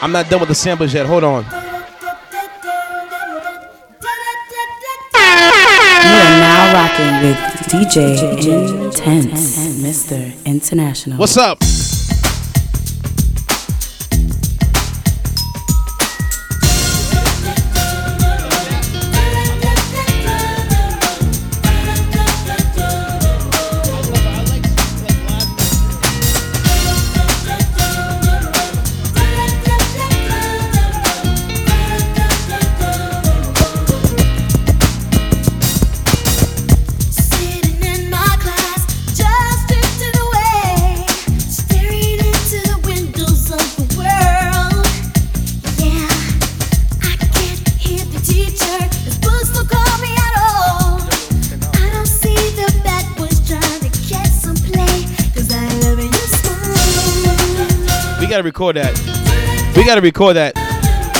[0.00, 1.06] I'm not done with the samples yet.
[1.06, 1.44] Hold on.
[1.44, 1.50] You
[6.14, 7.36] are now rocking with
[7.68, 10.44] DJ Intense, Mr.
[10.44, 11.18] International.
[11.18, 11.58] What's up?
[58.58, 59.72] Record that.
[59.76, 60.52] We gotta record that.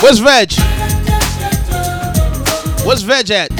[0.03, 0.51] Where's Veg?
[2.85, 3.58] Where's Veg at?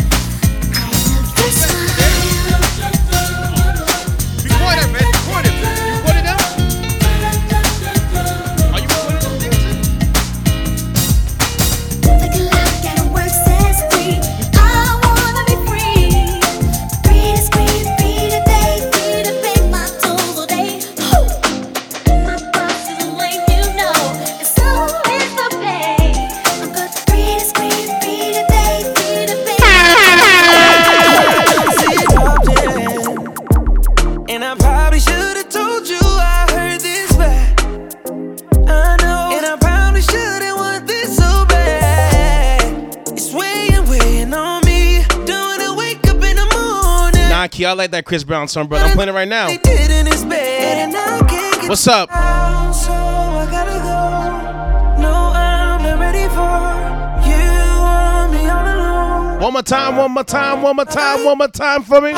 [47.60, 48.78] Key, I like that Chris Brown song, bro.
[48.78, 49.47] I'm playing it right now.
[49.49, 52.07] Did in his bed and I can't get What's up?
[52.10, 55.01] down, so I gotta go.
[55.01, 57.36] No, I'm not ready for you.
[57.84, 59.41] Want me all alone.
[59.41, 62.12] One more time, one more time, one more time, one more time for me.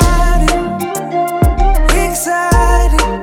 [2.08, 3.21] Excited,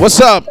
[0.00, 0.44] What's up?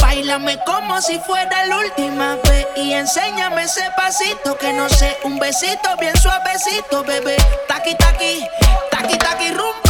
[0.00, 5.38] Báilame como si fuera la última vez y enséñame ese pasito que no sé, un
[5.38, 7.36] besito bien suavecito, bebé.
[7.66, 8.46] Taqui taqui,
[8.90, 9.87] taqui taqui rumba.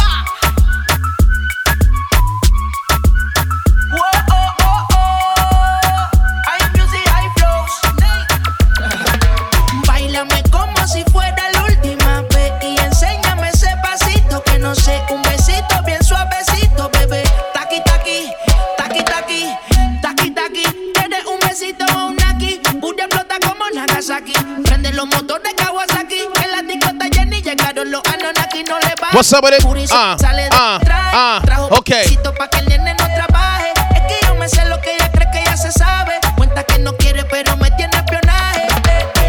[29.11, 29.89] What's up with it?
[29.91, 30.15] Ah,
[30.51, 31.41] ah, ah.
[31.43, 32.03] trajo Okay.
[32.03, 33.73] besito pa' que el nene no trabaje.
[33.95, 36.19] Es que yo me sé lo que ella cree que ya se sabe.
[36.37, 38.67] Cuenta que no quiere, pero me tiene espionaje.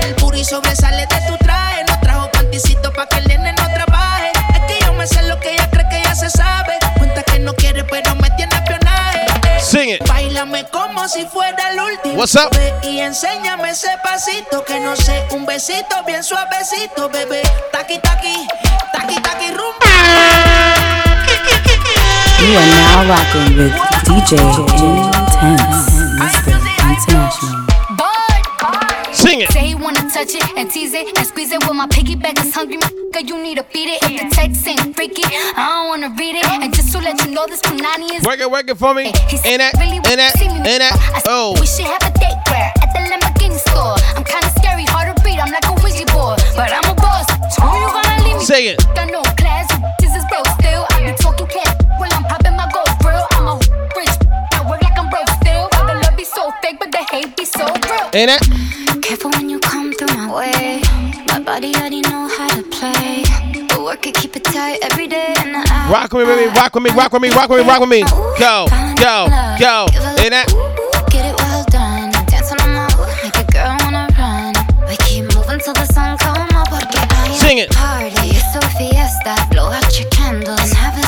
[0.03, 1.85] El puri sobresale de tu traje.
[1.89, 4.31] No trajo panticito pa' que el nene no trabaje.
[4.55, 6.78] Es que yo me sé lo que ella cree que ya se sabe.
[6.99, 9.24] Cuenta que no quiere, pero me tiene espionaje.
[9.61, 10.07] Sing it.
[10.07, 12.16] Bailame como si fuera el último.
[12.16, 12.51] What's up?
[12.83, 17.43] Y enséñame ese pasito que no sé, un besito bien suavecito, bebé.
[17.72, 18.47] Taqui taqui.
[22.40, 23.72] You are now rocking with
[24.05, 24.36] DJ
[25.16, 25.88] Intense,
[26.20, 26.53] Mr.
[26.84, 27.66] International.
[29.12, 29.51] Sing it.
[29.53, 31.62] Say he wanna touch it and tease it and squeeze it.
[31.66, 34.03] When my piggyback is hungry, motherfucker, you need to feed it.
[34.03, 36.46] If the text ain't freaky, I don't wanna read it.
[36.46, 38.24] And just to let you know, this Punani is.
[38.24, 39.07] Work it, work it for me.
[39.44, 41.22] In that, in that, in that.
[41.26, 41.55] Oh.
[41.61, 43.96] We should have a date where at the Lamborghini store.
[44.16, 45.38] I'm kinda scary, hard to read.
[45.38, 46.89] I'm like a Ouija board, but I'm
[48.51, 48.82] Say it.
[48.96, 49.70] Got no class,
[50.01, 50.84] this is broke still.
[50.90, 51.70] I be talking cat
[52.01, 53.22] when I'm popping my gold grill.
[53.38, 53.55] I'm a
[53.94, 54.11] rich,
[54.51, 55.70] I work like I'm broke still.
[55.70, 58.11] The love be so fake, but the hate be so real.
[58.11, 58.42] In that.
[59.03, 60.82] Careful when you come through my way.
[61.28, 63.22] My body already know how to play.
[63.68, 65.32] But work it, keep it tight every day.
[65.38, 66.51] And I Rock with me, baby.
[66.51, 68.03] Rock with me, rock with me, rock with me, rock with me.
[68.34, 68.66] Go,
[68.98, 69.30] go,
[69.62, 69.86] go.
[70.26, 70.51] In that.
[71.07, 72.11] get it well done.
[72.26, 72.90] Dance on my
[73.22, 74.59] make a girl wanna run.
[74.90, 76.66] We keep moving till the sun come up.
[77.38, 77.70] Sing it.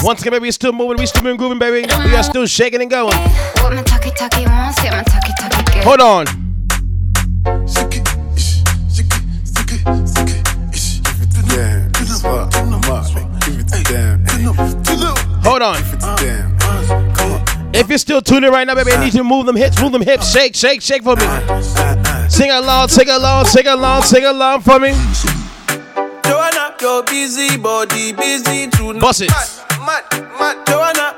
[0.02, 1.86] Once again, baby, we still moving, we still moving, grooving, baby.
[2.04, 3.16] We are still shaking and going.
[3.16, 5.84] What my talkie talkie wants, yeah, my talkie talkie get.
[5.84, 6.26] Hold on.
[15.44, 15.76] Hold on.
[17.72, 19.92] If you're still tuning right now, baby, I need you to move them hips, move
[19.92, 21.22] them hips, shake, shake, shake for me.
[22.28, 24.94] Sing along, sing along, sing along, sing along for me.
[26.24, 29.00] Joanna, your busy body busy tonight.
[29.00, 29.61] Bust it.
[29.86, 30.66] Mad, mad, mad.
[30.66, 31.14] Joanna,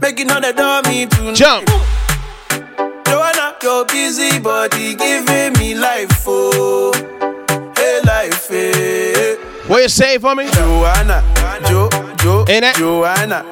[0.00, 1.34] making all the dummy tonight.
[1.36, 1.68] Jump.
[3.06, 6.92] Joanna, your busy body giving me life, oh,
[7.76, 9.36] hey life, hey.
[9.66, 10.48] What you say for me?
[10.50, 11.22] Joanna,
[11.68, 13.44] Jo, Jo, Joanna.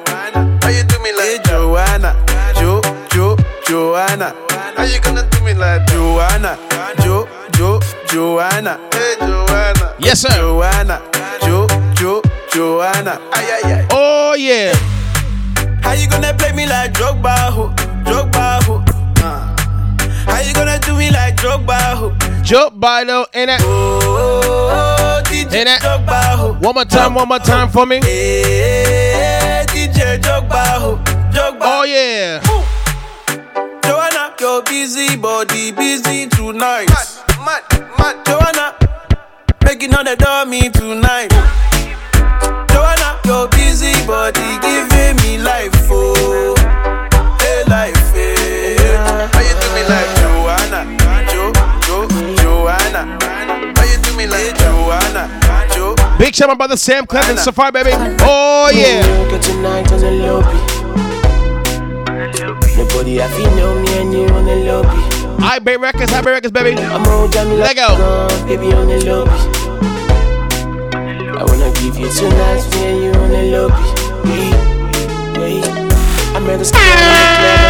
[0.61, 2.15] How you do me like hey, Joanna,
[2.59, 2.81] Jo,
[3.13, 4.35] Jo, Joanna?
[4.75, 6.57] How you gonna do me like Joanna,
[7.01, 8.79] Jo, Jo, Joanna?
[8.91, 9.95] Hey Joanna.
[9.99, 10.29] Yes, sir.
[10.37, 11.26] Joanna, Jo, Jo,
[12.57, 13.21] Joanna.
[13.33, 13.87] Ay, ay, ay.
[13.93, 14.73] Oh, yeah.
[15.83, 17.69] How you gonna play me like Drogba, ho?
[18.01, 18.81] Drogba, ho?
[19.21, 19.53] Uh.
[20.25, 22.17] How you gonna do me like Drogba, ho?
[22.41, 23.61] Jump by though, in that.
[23.61, 25.81] Oh, DJ In that.
[25.81, 26.53] Drogba, ho?
[26.53, 27.99] One more time, one more time for me.
[28.01, 30.97] Hey, DJ Drogba, ho?
[31.29, 31.61] Drogba.
[31.61, 32.41] Oh, yeah.
[33.85, 36.89] Joanna, your busy body busy tonight.
[36.89, 37.05] Mad,
[37.45, 37.63] mad,
[37.99, 38.25] mad.
[38.25, 38.73] Joanna,
[39.63, 41.29] making all the dummy tonight.
[41.29, 41.76] Joanna,
[43.27, 46.55] your busy body giving me life, oh,
[47.41, 48.77] hey life, hey.
[49.33, 50.81] How you do me like Joanna,
[51.27, 51.51] Jo,
[51.83, 52.07] Jo,
[52.41, 53.19] Joanna?
[53.75, 55.27] How you do me like Joanna,
[55.75, 55.95] Jo?
[56.17, 57.91] Big shout out, my brother Sam Clemens, Safari, baby.
[58.21, 59.01] Oh, yeah.
[59.29, 60.57] Get tonight on the lobby.
[62.77, 65.43] Nobody have you know me and you on the lobby.
[65.43, 66.79] I Bay Records, I Bay Records, baby.
[66.81, 68.27] I'm all done Let go.
[68.47, 69.56] baby on the lobby.
[71.37, 73.85] I wanna give you two nights, and you on the lobby.
[74.25, 74.57] Wait,
[75.37, 75.63] wait.
[76.33, 77.61] I met a the club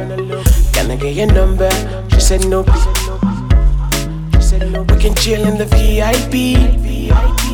[0.00, 0.50] on the lobby.
[0.72, 1.70] Can I get your number?
[2.10, 2.62] She said no.
[4.34, 4.82] She said no.
[4.82, 6.32] We can chill in the VIP,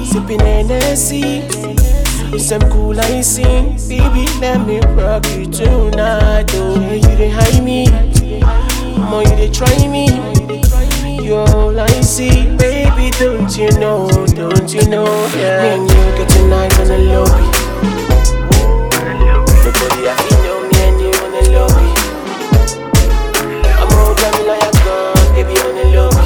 [0.04, 1.48] sipping NSC.
[2.38, 4.28] Some cool I sing, baby.
[4.40, 6.52] Let me rock you tonight.
[6.52, 7.88] Oh, you didn't hide me.
[9.08, 10.46] More you they try me.
[11.26, 13.10] You all I see, baby.
[13.18, 14.06] Don't you know?
[14.26, 15.06] Don't you know?
[15.34, 15.58] Yeah.
[15.60, 17.42] Me and you get tonight on the lobby.
[19.66, 21.88] Nobody have to know me and you on the lobby.
[23.74, 26.24] I'm all driving like a gun, baby on the lobby.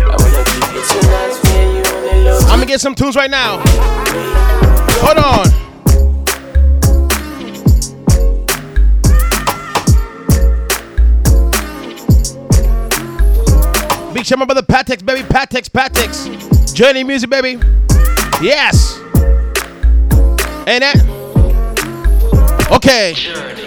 [0.00, 1.04] I wanna give you two
[1.44, 2.44] me and you on the lobby.
[2.46, 3.60] I'm gonna get some tunes right now.
[5.02, 5.51] Hold on.
[14.22, 15.22] Big shout my brother Patex, baby.
[15.22, 16.72] Patex, Patex.
[16.72, 17.58] Journey music, baby.
[18.40, 19.00] Yes.
[20.64, 20.94] Ain't that.
[22.70, 23.14] Okay.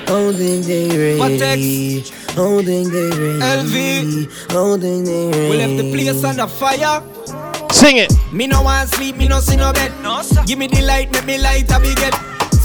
[0.07, 1.99] Holding they ready.
[2.29, 3.39] Holding they ready.
[3.41, 4.51] LV.
[4.53, 5.49] Holding they ready.
[5.49, 7.03] We left the place on the fire.
[7.73, 8.13] Sing it.
[8.31, 9.91] Me no want sleep, me no see no bed.
[10.01, 10.41] No, sir.
[10.45, 12.13] Give me the light, make me light a big head.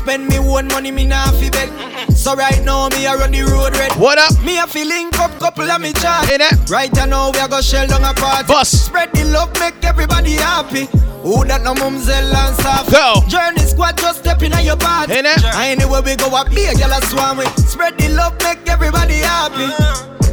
[0.01, 1.69] Spend me one money, me nah fi beg.
[2.13, 3.93] So right now me a run the road red.
[4.01, 4.33] What up?
[4.43, 6.25] Me a feeling up couple of me chat.
[6.25, 6.71] Hey, that.
[6.71, 8.47] Right now we a go shell down a party.
[8.49, 8.71] Bus.
[8.71, 10.87] Spread the love, make everybody happy.
[11.21, 12.91] Who that no mumsel and soft?
[12.91, 13.21] Go.
[13.29, 15.11] Journey squad just stepping on your part.
[15.11, 15.37] Hey, now.
[15.61, 17.69] Anywhere we go, a girl a swarm with.
[17.69, 19.69] Spread the love, make everybody happy.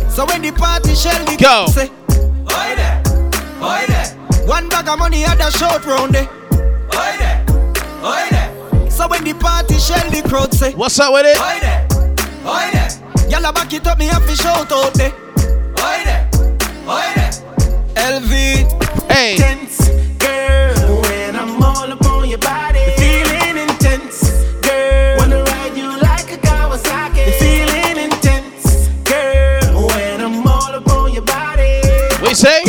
[0.09, 1.67] So when the party shell the Go.
[1.67, 1.91] say,
[2.55, 3.03] Oi there,
[3.59, 4.47] oi there.
[4.47, 6.29] One bag of money the short round there.
[6.95, 7.45] Oi there,
[7.99, 8.46] oi there.
[8.97, 11.37] So when the party shell the crowd say, What's up with it?
[11.37, 11.87] Oi there,
[12.45, 13.29] oi there.
[13.29, 15.13] Y'all back it up, me have to shout out there.
[15.13, 16.27] Oi there,
[16.87, 17.31] oi there.
[17.95, 18.31] LV,
[19.11, 19.37] Hey.
[19.37, 19.87] tense
[20.17, 21.01] girl.
[21.03, 24.31] When I'm all up on your body, feeling intense,
[24.65, 25.17] girl.
[25.19, 29.87] Wanna ride you like a Kawasaki, feeling intense, girl.
[29.89, 31.81] When I'm all up on your body,
[32.27, 32.61] you say?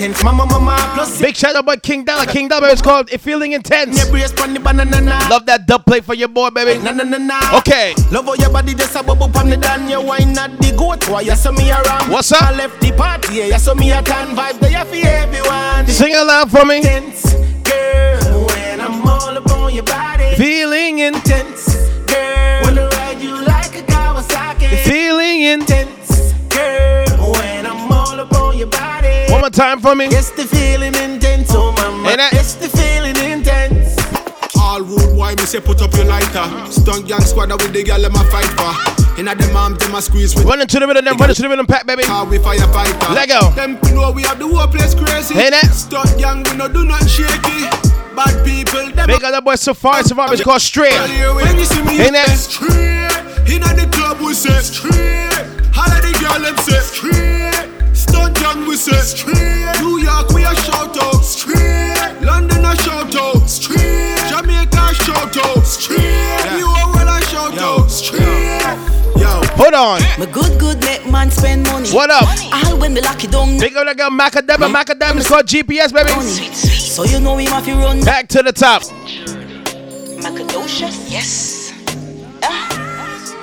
[0.00, 2.24] Intense, mama, mama, plus Big shout out by King Dollar.
[2.26, 3.98] King Dollar is called It Feeling Intense.
[3.98, 5.18] your brace pon the banana.
[5.30, 6.82] Love that dub plate for your boy, baby.
[6.82, 7.58] Na na na na.
[7.58, 7.94] Okay.
[8.10, 9.88] Love how your body just a bubble pon the dan.
[9.88, 11.08] You wine not the goat.
[11.08, 12.10] Why you saw me around?
[12.10, 12.42] What's up?
[12.42, 13.34] I left the party.
[13.34, 14.58] Yeah, you saw me a can vibe.
[14.60, 15.86] There for everyone.
[15.86, 16.76] Sing it loud for me.
[16.78, 17.34] Intense
[17.64, 18.46] girl.
[18.46, 20.34] When I'm all up on your body.
[20.36, 21.00] Feeling.
[21.00, 21.76] Intense
[22.06, 22.62] girl.
[22.62, 24.78] Wanna ride you like a Kawasaki.
[24.84, 25.42] Feeling.
[25.42, 27.32] Intense girl.
[27.32, 28.89] When I'm all up on your body.
[29.60, 30.06] One more time for me.
[30.08, 32.08] Yes, the feeling intense, oh mama.
[32.08, 33.92] Ain't that- Yes, the feeling intense.
[34.56, 36.48] All rude boy, me say put up your lighter.
[36.72, 38.72] Stunt gang squad with the girl them a fight for.
[39.20, 40.46] Inna them arm, them a squeeze with.
[40.46, 42.04] Running to the rhythm, then running to the rhythm, pack, baby.
[42.04, 43.14] Car we firefighter.
[43.14, 43.50] Let go.
[43.50, 45.34] Them know we have the whole place crazy.
[45.34, 45.68] Hey, that.
[45.74, 47.68] Stunt gang, we no do nothing shaky.
[48.16, 49.06] Bad people, them.
[49.08, 50.04] Big up that boy Safari.
[50.04, 50.96] Safari is called Straight.
[51.36, 52.28] When you see me, Hey, that.
[52.32, 53.12] straight.
[53.52, 55.36] Inna the club we say straight.
[55.76, 57.59] All of the girl them say straight.
[58.10, 59.80] Stunt gang we say straight.
[59.80, 61.94] New York we a shout out Street.
[62.22, 64.18] London a shout out Street.
[64.28, 66.58] Jamaica a shout out straight.
[66.58, 68.66] You all will a shout out straight.
[69.16, 69.30] Yo.
[69.60, 70.00] Hold on.
[70.18, 71.88] My good, good make man spend money.
[71.90, 72.26] What up?
[72.66, 73.58] All when me lock it down.
[73.58, 74.72] Big up that girl Macadam.
[74.74, 76.10] Macadam is called GBS, baby.
[76.54, 78.00] So you know him if you run.
[78.02, 78.82] Back to the top.
[80.22, 81.72] Macadocious, yes.
[82.42, 82.79] Ah.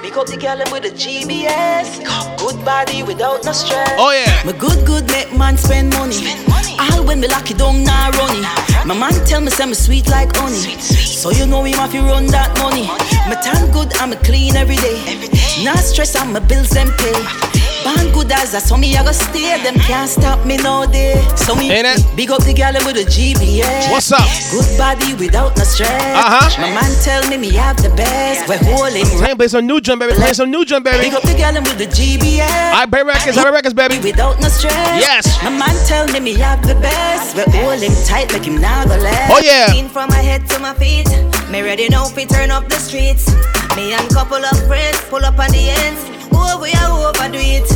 [0.07, 1.99] Big up the girl with a GBS.
[2.37, 3.91] Good body without no stress.
[3.97, 4.41] Oh, yeah.
[4.45, 6.31] My good, good make man spend money.
[6.79, 8.41] All when me lock it down, nah running.
[8.87, 10.79] My man tell me say me sweet like honey.
[10.79, 12.87] So you know him if you run that money.
[13.27, 14.95] My tan good and me clean every day.
[15.07, 15.65] Every day.
[15.65, 17.76] Nah stress on my bills them pay.
[17.87, 19.55] Band good as I saw me, I go stay.
[19.63, 21.15] Them can't stop me no day.
[21.37, 22.03] So me Ain't it?
[22.17, 23.87] big up the girl with the GBS.
[23.91, 24.27] What's up?
[24.51, 25.95] Good body without no stress.
[25.95, 26.61] Uh-huh.
[26.61, 28.43] My man tell me me have the best.
[28.49, 29.07] We're holding.
[29.37, 30.13] Play some new jump, baby.
[30.19, 31.07] Play some new jump, baby.
[31.07, 32.43] Big up the girl with the GBS.
[32.75, 33.99] I pay records, I records, baby.
[33.99, 34.75] Without no stress.
[34.99, 35.23] Yes.
[35.43, 37.37] My man tell me me have the best.
[37.37, 39.31] We're holding tight, make him now go left.
[39.31, 39.71] Oh, yeah.
[39.71, 41.07] Clean from my head to my feet.
[41.49, 43.31] Me ready now fi turn up the streets.
[43.77, 46.16] Me and couple of friends pull up on the ends.
[46.61, 47.67] We are overdo it.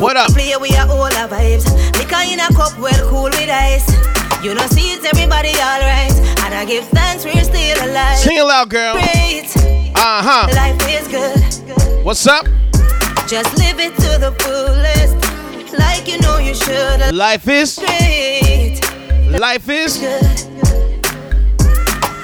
[0.00, 0.32] What up?
[0.32, 1.66] Play we are all our vibes.
[1.98, 3.86] Liquor in a cup, well cool with ice.
[4.42, 6.12] You know, see it's everybody alright.
[6.44, 8.18] And I give thanks we're still alive.
[8.18, 8.94] Sing it loud, girl.
[8.94, 9.50] Great.
[9.94, 10.48] Uh huh.
[10.54, 12.04] Life is good.
[12.04, 12.46] What's up?
[13.28, 15.14] Just live it to the fullest.
[15.78, 17.14] Like you know you should.
[17.14, 17.78] Life is.
[17.78, 18.80] Great.
[19.38, 19.98] Life is.
[19.98, 20.24] Good.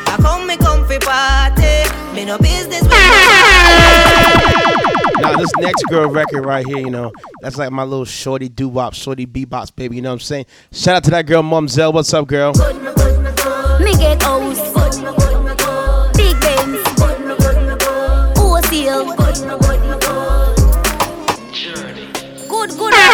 [0.09, 1.85] I come me comfy party.
[2.15, 2.93] Me no business with
[5.21, 7.11] Now this next girl record right here, you know,
[7.43, 9.97] that's like my little shorty doo wop, shorty bebops, baby.
[9.97, 10.47] You know what I'm saying?
[10.73, 11.93] Shout out to that girl, Mumzell.
[11.93, 12.53] What's up, girl?
[13.81, 14.61] Me get house.
[16.17, 16.79] Big Benz.
[18.39, 19.05] Wholesale.
[22.49, 22.95] Good, good.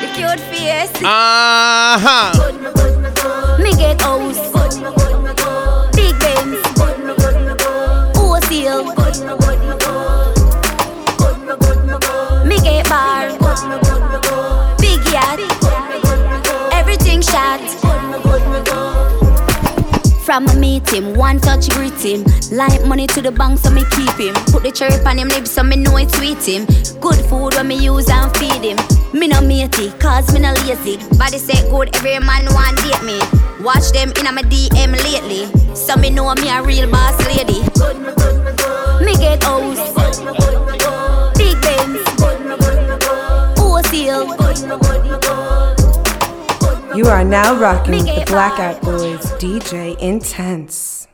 [0.00, 0.90] The cute face.
[1.02, 3.58] Uh huh.
[3.62, 4.43] Me get house.
[9.14, 9.26] Me
[12.58, 13.30] get bar.
[14.80, 15.38] Big yacht.
[16.72, 17.60] Everything shot.
[20.24, 22.24] From a meet him, one touch greet him.
[22.50, 24.34] Like money to the bank, so me keep him.
[24.46, 26.66] Put the cherry on him lips, so me know it sweet him.
[27.00, 28.78] Good food when me use and feed him.
[29.12, 30.96] Me no matey, cause me no lazy.
[31.16, 33.20] Body say good, every man want date me.
[33.62, 35.46] Watch them in a my DM lately.
[35.76, 37.60] So me know me a real boss lady.
[37.60, 38.43] Me
[39.24, 39.84] get house.
[41.38, 42.00] Big Benz.
[46.96, 51.08] You are now rocking with the Blackout Boys, DJ Intense.